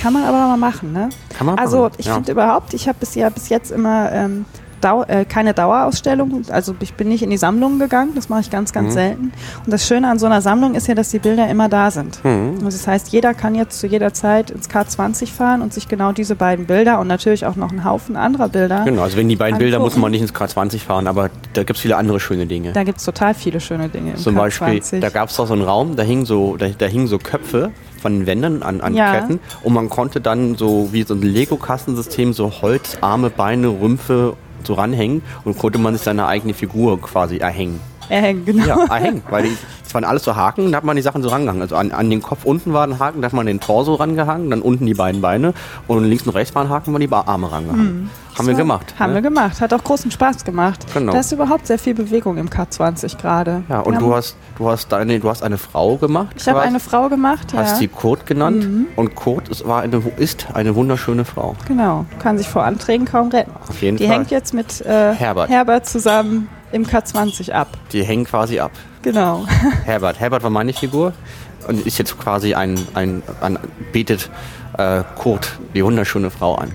[0.00, 1.10] kann man aber mal machen, ne?
[1.36, 2.14] Kann man also machen, ich ja.
[2.14, 4.46] finde überhaupt, ich habe bis, ja, bis jetzt immer ähm,
[4.80, 6.42] Dau äh, keine Dauerausstellung.
[6.50, 8.92] Also ich bin nicht in die Sammlung gegangen, das mache ich ganz, ganz mhm.
[8.92, 9.32] selten.
[9.64, 12.24] Und das Schöne an so einer Sammlung ist ja, dass die Bilder immer da sind.
[12.24, 12.54] Mhm.
[12.64, 16.12] Also das heißt, jeder kann jetzt zu jeder Zeit ins K20 fahren und sich genau
[16.12, 18.84] diese beiden Bilder und natürlich auch noch einen Haufen anderer Bilder.
[18.84, 19.64] Genau, also wenn die beiden angucken.
[19.64, 22.72] Bilder muss man nicht ins K20 fahren, aber da gibt es viele andere schöne Dinge.
[22.72, 24.14] Da gibt es total viele schöne Dinge.
[24.14, 24.38] Zum K20.
[24.38, 27.18] Beispiel, da gab es doch so einen Raum, da hingen so, da, da hingen so
[27.18, 27.70] Köpfe
[28.00, 29.12] von den Wänden an, an ja.
[29.12, 34.36] Ketten und man konnte dann so wie so ein Lego-Kastensystem so Holz, Arme, Beine, Rümpfe
[34.66, 37.80] so ranhängen und konnte man sich seine eigene Figur quasi erhängen.
[38.10, 38.66] Erhängen, genau.
[38.66, 39.56] Ja, erhängen, weil die,
[39.86, 41.62] es waren alles so Haken, da hat man die Sachen so rangehangen.
[41.62, 44.50] Also an, an den Kopf unten war ein Haken, da hat man den Torso rangehangen,
[44.50, 45.54] dann unten die beiden Beine
[45.86, 47.86] und links und rechts war ein Haken, waren die Arme rangehangen.
[47.86, 48.10] Hm.
[48.36, 48.94] Haben wir gemacht.
[48.98, 49.16] Haben ne?
[49.16, 49.60] wir gemacht.
[49.60, 50.86] Hat auch großen Spaß gemacht.
[50.94, 51.12] Genau.
[51.12, 53.62] Da ist überhaupt sehr viel Bewegung im K20 gerade.
[53.68, 56.36] Ja, und du hast, du, hast deine, du hast eine Frau gemacht.
[56.38, 57.60] Ich habe eine Frau gemacht, ja.
[57.60, 58.64] Hast sie Kurt genannt.
[58.64, 58.86] Mhm.
[58.96, 61.54] Und Kurt ist, war eine, ist eine wunderschöne Frau.
[61.68, 62.06] Genau.
[62.20, 63.52] Kann sich vor Anträgen kaum retten.
[63.68, 64.14] Auf jeden die Fall.
[64.14, 65.50] Die hängt jetzt mit äh, Herbert.
[65.50, 67.68] Herbert zusammen im K20 ab.
[67.92, 68.72] Die hängen quasi ab.
[69.02, 69.46] Genau.
[69.84, 70.20] Herbert.
[70.20, 71.12] Herbert war meine Figur
[71.68, 73.58] und ist jetzt quasi ein, ein, ein
[73.92, 74.30] betet
[74.78, 76.72] äh, Kurt, die wunderschöne Frau an.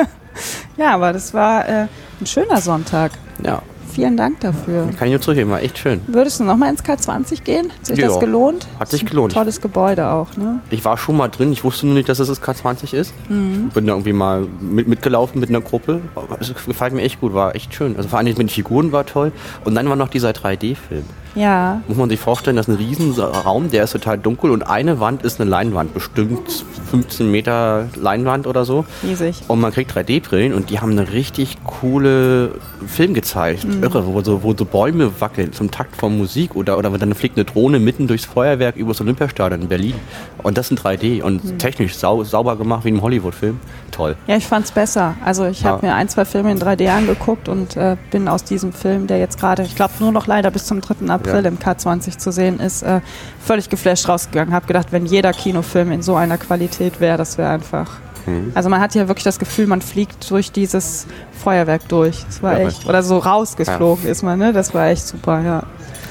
[0.76, 1.86] ja, aber das war äh,
[2.20, 3.12] ein schöner Sonntag.
[3.42, 3.62] Ja,
[3.96, 4.90] Vielen Dank dafür.
[4.98, 6.02] Kann ich nur zurückgeben, war echt schön.
[6.06, 7.70] Würdest du nochmal ins K20 gehen?
[7.70, 8.66] Hat sich jo, das gelohnt?
[8.78, 9.32] Hat sich gelohnt.
[9.32, 10.60] Tolles Gebäude auch, ne?
[10.68, 13.14] Ich war schon mal drin, ich wusste nur nicht, dass es das K20 ist.
[13.30, 13.70] Mhm.
[13.72, 16.02] Bin da irgendwie mal mit, mitgelaufen mit einer Gruppe.
[16.38, 17.96] Es gefällt mir echt gut, war echt schön.
[17.96, 19.32] Also vor allem mit den Figuren war toll.
[19.64, 21.04] Und dann war noch dieser 3D-Film.
[21.36, 21.82] Ja.
[21.86, 25.22] Muss man sich vorstellen, das ist ein Riesenraum, der ist total dunkel und eine Wand
[25.22, 28.86] ist eine Leinwand, bestimmt 15 Meter Leinwand oder so.
[29.02, 29.42] Riesig.
[29.46, 32.52] Und man kriegt 3D-Brillen und die haben eine richtig coole
[32.86, 33.64] Film gezeigt.
[33.64, 33.84] Mhm.
[33.86, 37.36] Irre, wo so, wo so Bäume wackeln zum Takt von Musik oder, oder dann fliegt
[37.36, 39.94] eine Drohne mitten durchs Feuerwerk übers Olympiastadion in Berlin.
[40.42, 41.58] Und das sind 3D und mhm.
[41.58, 43.60] technisch sau, sauber gemacht wie in einem Hollywood-Film.
[43.92, 44.16] Toll.
[44.26, 45.14] Ja, ich fand's besser.
[45.24, 45.92] Also ich habe ja.
[45.92, 49.38] mir ein, zwei Filme in 3D angeguckt und äh, bin aus diesem Film, der jetzt
[49.38, 51.08] gerade, ich glaube nur noch leider bis zum 3.
[51.08, 51.48] April ja.
[51.48, 53.00] im K20 zu sehen ist, äh,
[53.40, 54.52] völlig geflasht rausgegangen.
[54.52, 58.05] Habe gedacht, wenn jeder Kinofilm in so einer Qualität wäre, das wäre einfach.
[58.26, 58.52] Mhm.
[58.54, 62.24] Also man hat ja wirklich das Gefühl, man fliegt durch dieses Feuerwerk durch.
[62.24, 62.86] Das war ja, echt.
[62.86, 64.10] Oder so rausgeflogen ja.
[64.10, 64.52] ist man, ne?
[64.52, 65.62] Das war echt super, ja.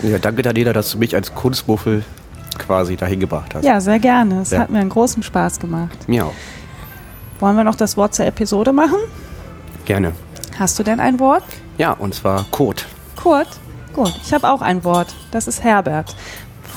[0.03, 2.03] Ja, danke Daniela, dass du mich als Kunstmuffel
[2.57, 3.65] quasi dahin gebracht hast.
[3.65, 4.41] Ja, sehr gerne.
[4.41, 4.59] Es ja.
[4.59, 6.07] hat mir einen großen Spaß gemacht.
[6.07, 6.33] Mir auch.
[7.39, 8.97] Wollen wir noch das Wort zur Episode machen?
[9.85, 10.13] Gerne.
[10.57, 11.43] Hast du denn ein Wort?
[11.77, 12.85] Ja, und zwar Kurt.
[13.15, 13.49] Kurt?
[13.93, 15.13] Gut, ich habe auch ein Wort.
[15.31, 16.15] Das ist Herbert.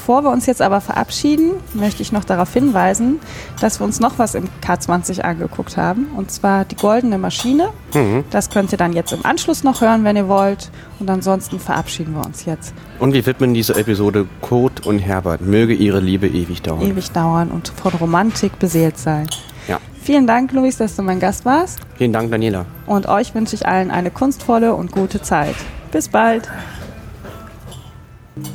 [0.09, 3.21] Bevor wir uns jetzt aber verabschieden, möchte ich noch darauf hinweisen,
[3.61, 6.07] dass wir uns noch was im K20 angeguckt haben.
[6.17, 7.69] Und zwar die goldene Maschine.
[7.93, 8.25] Mhm.
[8.31, 10.71] Das könnt ihr dann jetzt im Anschluss noch hören, wenn ihr wollt.
[10.99, 12.73] Und ansonsten verabschieden wir uns jetzt.
[12.99, 15.43] Und wir widmen diese Episode Kurt und Herbert.
[15.43, 16.81] Möge ihre Liebe ewig dauern.
[16.81, 19.29] Ewig dauern und von Romantik beseelt sein.
[19.69, 19.79] Ja.
[20.01, 21.81] Vielen Dank, Luis, dass du mein Gast warst.
[21.99, 22.65] Vielen Dank, Daniela.
[22.87, 25.57] Und euch wünsche ich allen eine kunstvolle und gute Zeit.
[25.93, 26.49] Bis bald.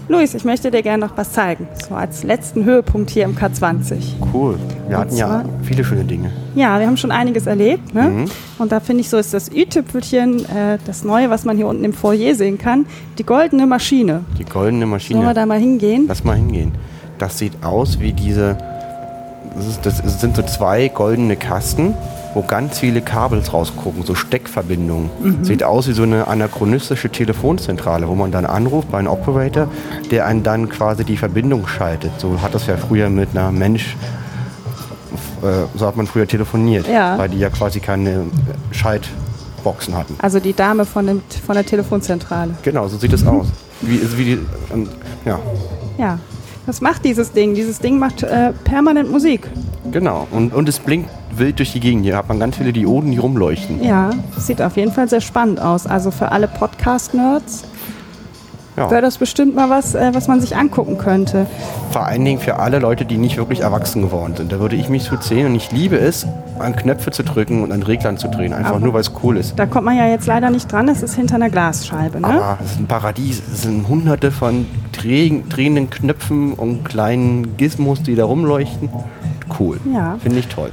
[0.07, 1.67] Luis, ich möchte dir gerne noch was zeigen.
[1.87, 3.95] So als letzten Höhepunkt hier im K20.
[4.33, 4.57] Cool.
[4.87, 6.31] Wir hatten ja viele schöne Dinge.
[6.55, 7.93] Ja, wir haben schon einiges erlebt.
[7.93, 8.03] Ne?
[8.03, 8.25] Mhm.
[8.59, 11.83] Und da finde ich, so ist das Ü-Tüpfelchen, äh, das Neue, was man hier unten
[11.83, 12.85] im Foyer sehen kann,
[13.17, 14.25] die goldene Maschine.
[14.37, 15.19] Die goldene Maschine.
[15.19, 16.05] Sollen wir da mal hingehen?
[16.07, 16.73] Lass mal hingehen.
[17.17, 18.57] Das sieht aus wie diese.
[19.55, 21.93] Das, ist, das sind so zwei goldene Kasten
[22.33, 25.09] wo ganz viele Kabels rausgucken, so Steckverbindungen.
[25.21, 25.45] Mhm.
[25.45, 29.67] Sieht aus wie so eine anachronistische Telefonzentrale, wo man dann anruft bei einem Operator,
[30.11, 32.11] der einen dann quasi die Verbindung schaltet.
[32.17, 33.95] So hat das ja früher mit einer Mensch,
[35.41, 37.17] äh, so hat man früher telefoniert, ja.
[37.17, 38.25] weil die ja quasi keine
[38.71, 40.15] Schaltboxen hatten.
[40.19, 42.55] Also die Dame von, dem, von der Telefonzentrale.
[42.63, 43.29] Genau, so sieht es mhm.
[43.29, 43.47] aus.
[43.81, 44.39] Wie, wie die,
[45.25, 45.39] ja.
[45.97, 46.19] Ja,
[46.65, 47.53] was macht dieses Ding?
[47.53, 49.47] Dieses Ding macht äh, permanent Musik.
[49.91, 52.03] Genau, und, und es blinkt wild durch die Gegend.
[52.03, 53.83] Hier hat man ganz viele Dioden, die rumleuchten.
[53.83, 55.85] Ja, sieht auf jeden Fall sehr spannend aus.
[55.85, 57.63] Also für alle Podcast-Nerds
[58.77, 58.89] ja.
[58.89, 61.45] wäre das bestimmt mal was, äh, was man sich angucken könnte.
[61.91, 64.51] Vor allen Dingen für alle Leute, die nicht wirklich erwachsen geworden sind.
[64.51, 66.25] Da würde ich mich zu zählen und ich liebe es,
[66.59, 69.37] an Knöpfe zu drücken und an Reglern zu drehen, einfach Aber nur weil es cool
[69.37, 69.57] ist.
[69.57, 72.19] Da kommt man ja jetzt leider nicht dran, es ist hinter einer Glasscheibe.
[72.19, 72.27] Ne?
[72.27, 73.41] Aber es ist ein Paradies.
[73.51, 78.89] Es sind hunderte von drehenden Knöpfen und kleinen Gizmos, die da rumleuchten.
[79.59, 79.79] Cool.
[79.93, 80.17] Ja.
[80.21, 80.71] Finde ich toll.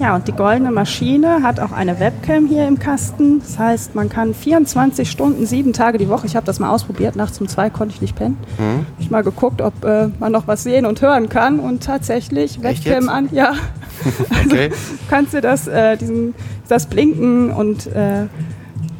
[0.00, 3.40] Ja, und die goldene Maschine hat auch eine Webcam hier im Kasten.
[3.40, 7.16] Das heißt, man kann 24 Stunden, sieben Tage die Woche, ich habe das mal ausprobiert,
[7.16, 8.38] nachts um zwei konnte ich nicht pennen.
[8.58, 8.86] Mhm.
[8.98, 13.10] Ich mal geguckt, ob äh, man noch was sehen und hören kann und tatsächlich Webcam
[13.10, 13.52] an, ja.
[14.30, 14.70] also okay.
[15.10, 16.34] kannst du das, äh, diesen,
[16.66, 18.24] das Blinken und äh,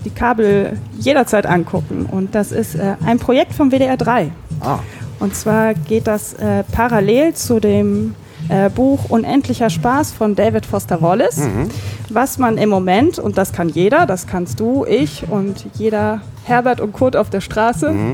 [0.05, 2.05] die Kabel jederzeit angucken.
[2.11, 4.33] Und das ist äh, ein Projekt vom WDR 3.
[4.61, 4.81] Ah.
[5.19, 8.15] Und zwar geht das äh, parallel zu dem
[8.51, 11.69] äh, Buch Unendlicher Spaß von David Foster Wallace, mhm.
[12.09, 16.81] was man im Moment, und das kann jeder, das kannst du, ich und jeder Herbert
[16.81, 18.13] und Kurt auf der Straße, mhm.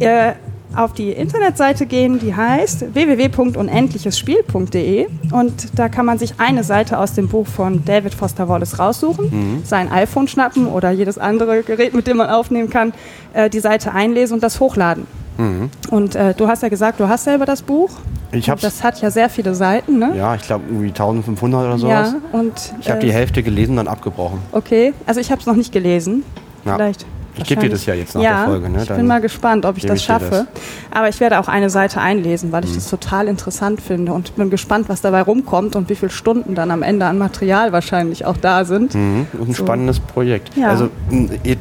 [0.00, 0.32] äh,
[0.74, 7.12] auf die Internetseite gehen, die heißt www.unendlichesspiel.de und da kann man sich eine Seite aus
[7.12, 9.60] dem Buch von David Foster Wallace raussuchen, mhm.
[9.64, 12.94] sein iPhone schnappen oder jedes andere Gerät, mit dem man aufnehmen kann,
[13.34, 15.06] äh, die Seite einlesen und das hochladen.
[15.38, 15.70] Mhm.
[15.90, 17.90] Und äh, du hast ja gesagt, du hast selber das Buch.
[18.32, 20.14] Ich hab's, das hat ja sehr viele Seiten, ne?
[20.16, 22.14] Ja, ich glaube irgendwie 1500 oder sowas.
[22.14, 24.38] Ja, und, ich habe äh, die Hälfte gelesen, dann abgebrochen.
[24.52, 26.24] Okay, also ich habe es noch nicht gelesen.
[26.64, 26.76] Ja.
[26.76, 27.06] Vielleicht.
[27.36, 28.68] Ich gebe dir das ja jetzt nach ja, der Folge.
[28.68, 28.82] Ne?
[28.82, 30.28] ich bin mal gespannt, ob ich das schaffe.
[30.30, 30.46] Das.
[30.90, 32.74] Aber ich werde auch eine Seite einlesen, weil ich mhm.
[32.74, 36.70] das total interessant finde und bin gespannt, was dabei rumkommt und wie viele Stunden dann
[36.70, 38.94] am Ende an Material wahrscheinlich auch da sind.
[38.94, 39.26] Mhm.
[39.40, 39.64] Ein so.
[39.64, 40.54] spannendes Projekt.
[40.56, 40.68] Ja.
[40.68, 40.90] Also,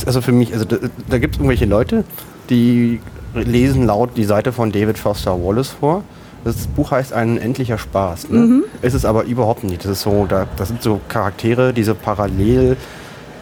[0.06, 0.78] also für mich, also da,
[1.10, 2.04] da gibt es irgendwelche Leute,
[2.50, 3.00] die
[3.34, 6.04] lesen laut die Seite von David Foster Wallace vor
[6.44, 8.30] das Buch heißt Ein endlicher Spaß.
[8.30, 8.40] Ne?
[8.40, 8.64] Mhm.
[8.82, 9.84] Ist es aber überhaupt nicht.
[9.84, 12.78] Das ist so, da, das sind so Charaktere, die so parallel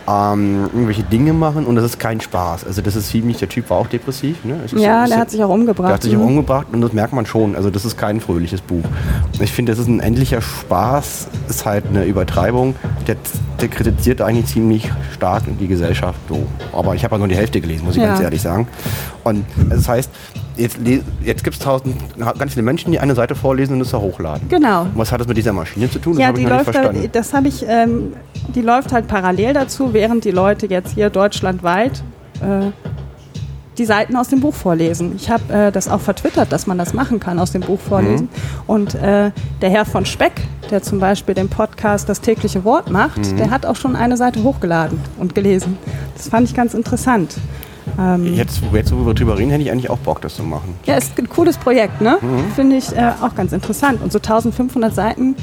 [0.09, 2.65] ähm, irgendwelche Dinge machen und das ist kein Spaß.
[2.65, 4.43] Also das ist ziemlich, der Typ war auch depressiv.
[4.43, 4.59] Ne?
[4.75, 5.89] Ja, so, der hat sich auch umgebracht.
[5.89, 6.27] Der hat sich auch mhm.
[6.27, 7.55] umgebracht und das merkt man schon.
[7.55, 8.83] Also das ist kein fröhliches Buch.
[9.39, 12.75] Ich finde, das ist ein endlicher Spaß, ist halt eine Übertreibung.
[13.07, 13.17] Der,
[13.61, 16.19] der kritisiert eigentlich ziemlich stark die Gesellschaft.
[16.27, 16.47] So.
[16.73, 18.09] Aber ich habe ja nur die Hälfte gelesen, muss ich ja.
[18.09, 18.67] ganz ehrlich sagen.
[19.23, 20.09] Und das heißt,
[20.59, 20.77] jetzt,
[21.23, 21.63] jetzt gibt es
[22.37, 24.47] ganz viele Menschen, die eine Seite vorlesen und es da hochladen.
[24.49, 24.83] Genau.
[24.83, 26.13] Und was hat das mit dieser Maschine zu tun?
[26.13, 28.13] Das ja, die läuft da, das habe ich, ähm,
[28.53, 32.03] die läuft halt parallel dazu, während die Leute jetzt hier deutschlandweit
[32.41, 32.71] äh,
[33.77, 35.13] die Seiten aus dem Buch vorlesen.
[35.15, 38.25] Ich habe äh, das auch vertwittert, dass man das machen kann, aus dem Buch vorlesen.
[38.25, 38.61] Mhm.
[38.67, 39.31] Und äh,
[39.61, 40.33] der Herr von Speck,
[40.69, 43.37] der zum Beispiel den Podcast Das tägliche Wort macht, mhm.
[43.37, 45.77] der hat auch schon eine Seite hochgeladen und gelesen.
[46.15, 47.37] Das fand ich ganz interessant.
[47.97, 50.75] Ähm jetzt, jetzt, wo wir drüber reden, hätte ich eigentlich auch Bock, das zu machen.
[50.85, 52.17] Ja, ist ein cooles Projekt, ne?
[52.21, 52.51] Mhm.
[52.55, 54.01] Finde ich äh, auch ganz interessant.
[54.01, 55.35] Und so 1500 Seiten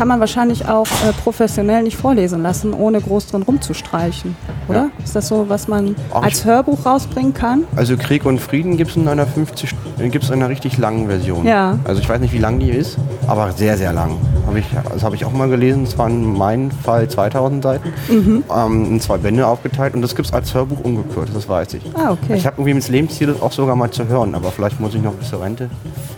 [0.00, 4.34] kann man wahrscheinlich auch äh, professionell nicht vorlesen lassen, ohne groß drin rumzustreichen,
[4.66, 4.84] oder?
[4.98, 5.04] Ja.
[5.04, 7.64] Ist das so, was man Ach, als Hörbuch rausbringen kann?
[7.76, 9.74] Also Krieg und Frieden gibt es in einer 50,
[10.10, 11.44] gibt es in einer richtig langen Version.
[11.44, 11.78] Ja.
[11.84, 12.96] Also ich weiß nicht, wie lang die ist,
[13.26, 14.16] aber sehr, sehr lang.
[14.46, 15.82] Hab ich, das habe ich auch mal gelesen.
[15.82, 18.44] Es waren in meinem Fall 2000 Seiten, mhm.
[18.56, 21.82] ähm, in zwei Bände aufgeteilt und das gibt es als Hörbuch umgekürzt, das weiß ich.
[21.92, 22.36] Ah, okay.
[22.36, 25.02] Ich habe irgendwie das Lebensziel, das auch sogar mal zu hören, aber vielleicht muss ich
[25.02, 25.68] noch bis zur Rente.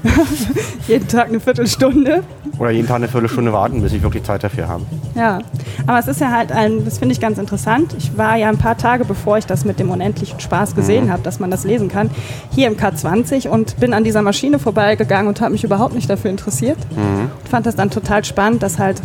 [0.86, 2.22] jeden Tag eine Viertelstunde.
[2.58, 4.84] Oder jeden Tag eine Viertelstunde warten, bis ich wirklich Zeit dafür habe.
[5.14, 5.38] Ja,
[5.86, 7.94] aber es ist ja halt ein, das finde ich ganz interessant.
[7.96, 11.12] Ich war ja ein paar Tage, bevor ich das mit dem unendlichen Spaß gesehen mhm.
[11.12, 12.10] habe, dass man das lesen kann,
[12.50, 16.30] hier im K20 und bin an dieser Maschine vorbeigegangen und habe mich überhaupt nicht dafür
[16.30, 16.78] interessiert.
[16.90, 17.30] Mhm.
[17.40, 19.00] Und fand das dann total spannend, dass halt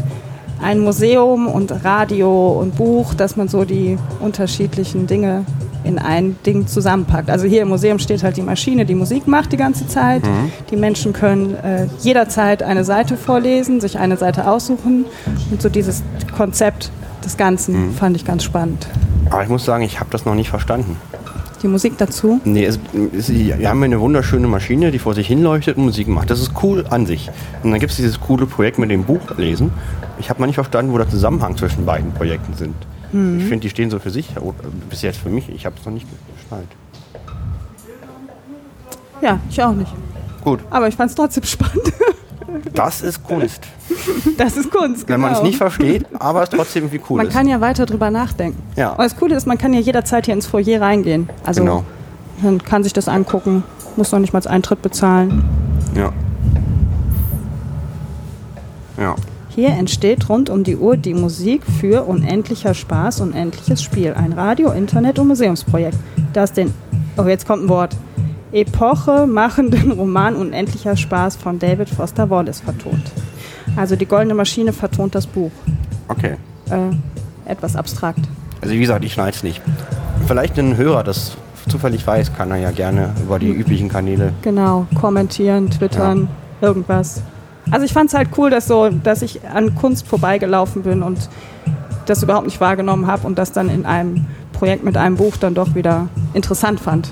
[0.61, 5.45] ein Museum und Radio und Buch, dass man so die unterschiedlichen Dinge
[5.83, 7.29] in ein Ding zusammenpackt.
[7.29, 10.23] Also hier im Museum steht halt die Maschine, die Musik macht die ganze Zeit.
[10.23, 10.51] Mhm.
[10.69, 15.05] Die Menschen können äh, jederzeit eine Seite vorlesen, sich eine Seite aussuchen.
[15.51, 16.03] Und so dieses
[16.35, 16.91] Konzept
[17.23, 17.93] des Ganzen mhm.
[17.93, 18.87] fand ich ganz spannend.
[19.29, 20.97] Aber ich muss sagen, ich habe das noch nicht verstanden.
[21.61, 22.39] Die Musik dazu?
[22.43, 22.79] Nee, es,
[23.17, 26.29] es, wir haben eine wunderschöne Maschine, die vor sich hinleuchtet und Musik macht.
[26.29, 27.29] Das ist cool an sich.
[27.63, 29.71] Und dann gibt es dieses coole Projekt mit dem Buchlesen.
[30.19, 32.75] Ich habe mal nicht verstanden, wo der Zusammenhang zwischen beiden Projekten sind.
[33.11, 33.39] Mhm.
[33.39, 34.29] Ich finde, die stehen so für sich,
[34.89, 35.49] bis jetzt für mich.
[35.49, 36.05] Ich habe es noch nicht
[36.35, 36.67] geschnallt.
[39.21, 39.91] Ja, ich auch nicht.
[40.43, 40.59] Gut.
[40.69, 41.91] Aber ich fand es trotzdem spannend.
[42.73, 43.63] Das ist Kunst.
[44.37, 45.15] Das ist Kunst, genau.
[45.15, 45.47] Wenn man es genau.
[45.47, 47.33] nicht versteht, aber es trotzdem irgendwie cool man ist.
[47.33, 48.61] Man kann ja weiter drüber nachdenken.
[48.75, 48.91] Ja.
[48.91, 51.29] Und das Coole ist, man kann ja jederzeit hier ins Foyer reingehen.
[51.43, 51.83] Also genau.
[52.41, 53.63] man kann sich das angucken,
[53.95, 55.43] muss noch nicht mal Eintritt bezahlen.
[55.95, 56.11] Ja.
[58.97, 59.15] Ja.
[59.49, 64.13] Hier entsteht rund um die Uhr die Musik für unendlicher Spaß, unendliches Spiel.
[64.13, 65.97] Ein Radio-, Internet- und Museumsprojekt,
[66.33, 66.73] das den,
[67.17, 67.95] oh jetzt kommt ein Wort,
[68.51, 73.11] epochemachenden Roman Unendlicher Spaß von David Foster Wallace vertont.
[73.75, 75.51] Also die Goldene Maschine vertont das Buch.
[76.07, 76.35] Okay.
[76.69, 78.21] Äh, etwas abstrakt.
[78.61, 79.61] Also wie gesagt, ich schneide es nicht.
[80.25, 81.37] Vielleicht ein Hörer, das
[81.67, 84.33] zufällig weiß, kann er ja gerne über die üblichen Kanäle.
[84.41, 86.29] Genau, kommentieren, twittern,
[86.61, 86.67] ja.
[86.67, 87.21] irgendwas.
[87.69, 91.29] Also ich fand es halt cool, dass, so, dass ich an Kunst vorbeigelaufen bin und
[92.05, 95.53] das überhaupt nicht wahrgenommen habe und das dann in einem Projekt mit einem Buch dann
[95.53, 97.11] doch wieder interessant fand.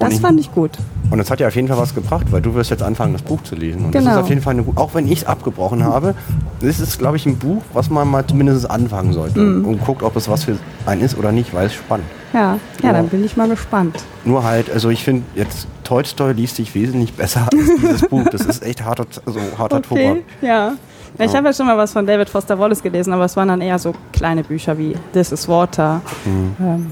[0.00, 0.70] Das ich, fand ich gut.
[1.10, 3.22] Und das hat ja auf jeden Fall was gebracht, weil du wirst jetzt anfangen, das
[3.22, 3.84] Buch zu lesen.
[3.84, 4.06] Und genau.
[4.06, 6.14] das ist auf jeden Fall eine, auch wenn ich es abgebrochen habe,
[6.60, 9.64] das ist, glaube ich, ein Buch, was man mal zumindest anfangen sollte mm.
[9.66, 12.06] und, guckt, ob es was für einen ist oder nicht, weil es spannend.
[12.32, 13.96] Ja, ja, dann bin ich mal gespannt.
[14.24, 18.24] Nur halt, also ich finde jetzt Tolstoi liest sich wesentlich besser als dieses Buch.
[18.30, 20.22] Das ist echt harter, also harter okay, Tobak.
[20.40, 20.72] Ja.
[21.18, 23.48] Ja, ich habe ja schon mal was von David Foster Wallace gelesen, aber es waren
[23.48, 26.00] dann eher so kleine Bücher wie This is Water.
[26.24, 26.56] Mhm.
[26.60, 26.86] Ähm,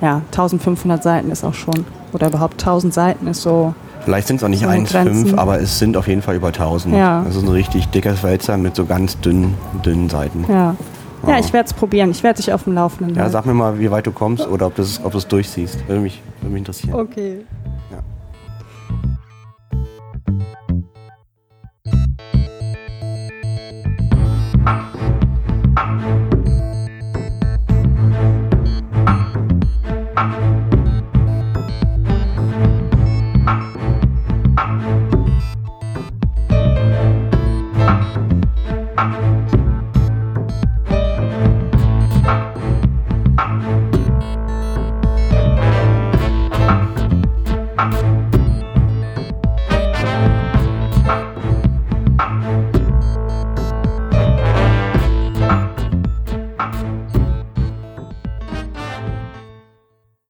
[0.00, 3.74] ja, 1500 Seiten ist auch schon, oder überhaupt 1000 Seiten ist so.
[4.04, 6.94] Vielleicht sind es auch nicht 1,5, aber es sind auf jeden Fall über 1000.
[6.94, 7.22] Ja.
[7.22, 10.44] Das ist ein richtig dicker Wälzer mit so ganz dünnen, dünnen Seiten.
[10.48, 10.74] Ja.
[11.26, 12.10] Ja, ich werde es probieren.
[12.10, 13.20] Ich werde dich auf dem Laufenden halten.
[13.20, 15.86] Ja, sag mir mal, wie weit du kommst oder ob du es ob durchsiehst.
[15.86, 16.94] Würde mich, würde mich interessieren.
[16.94, 17.44] Okay.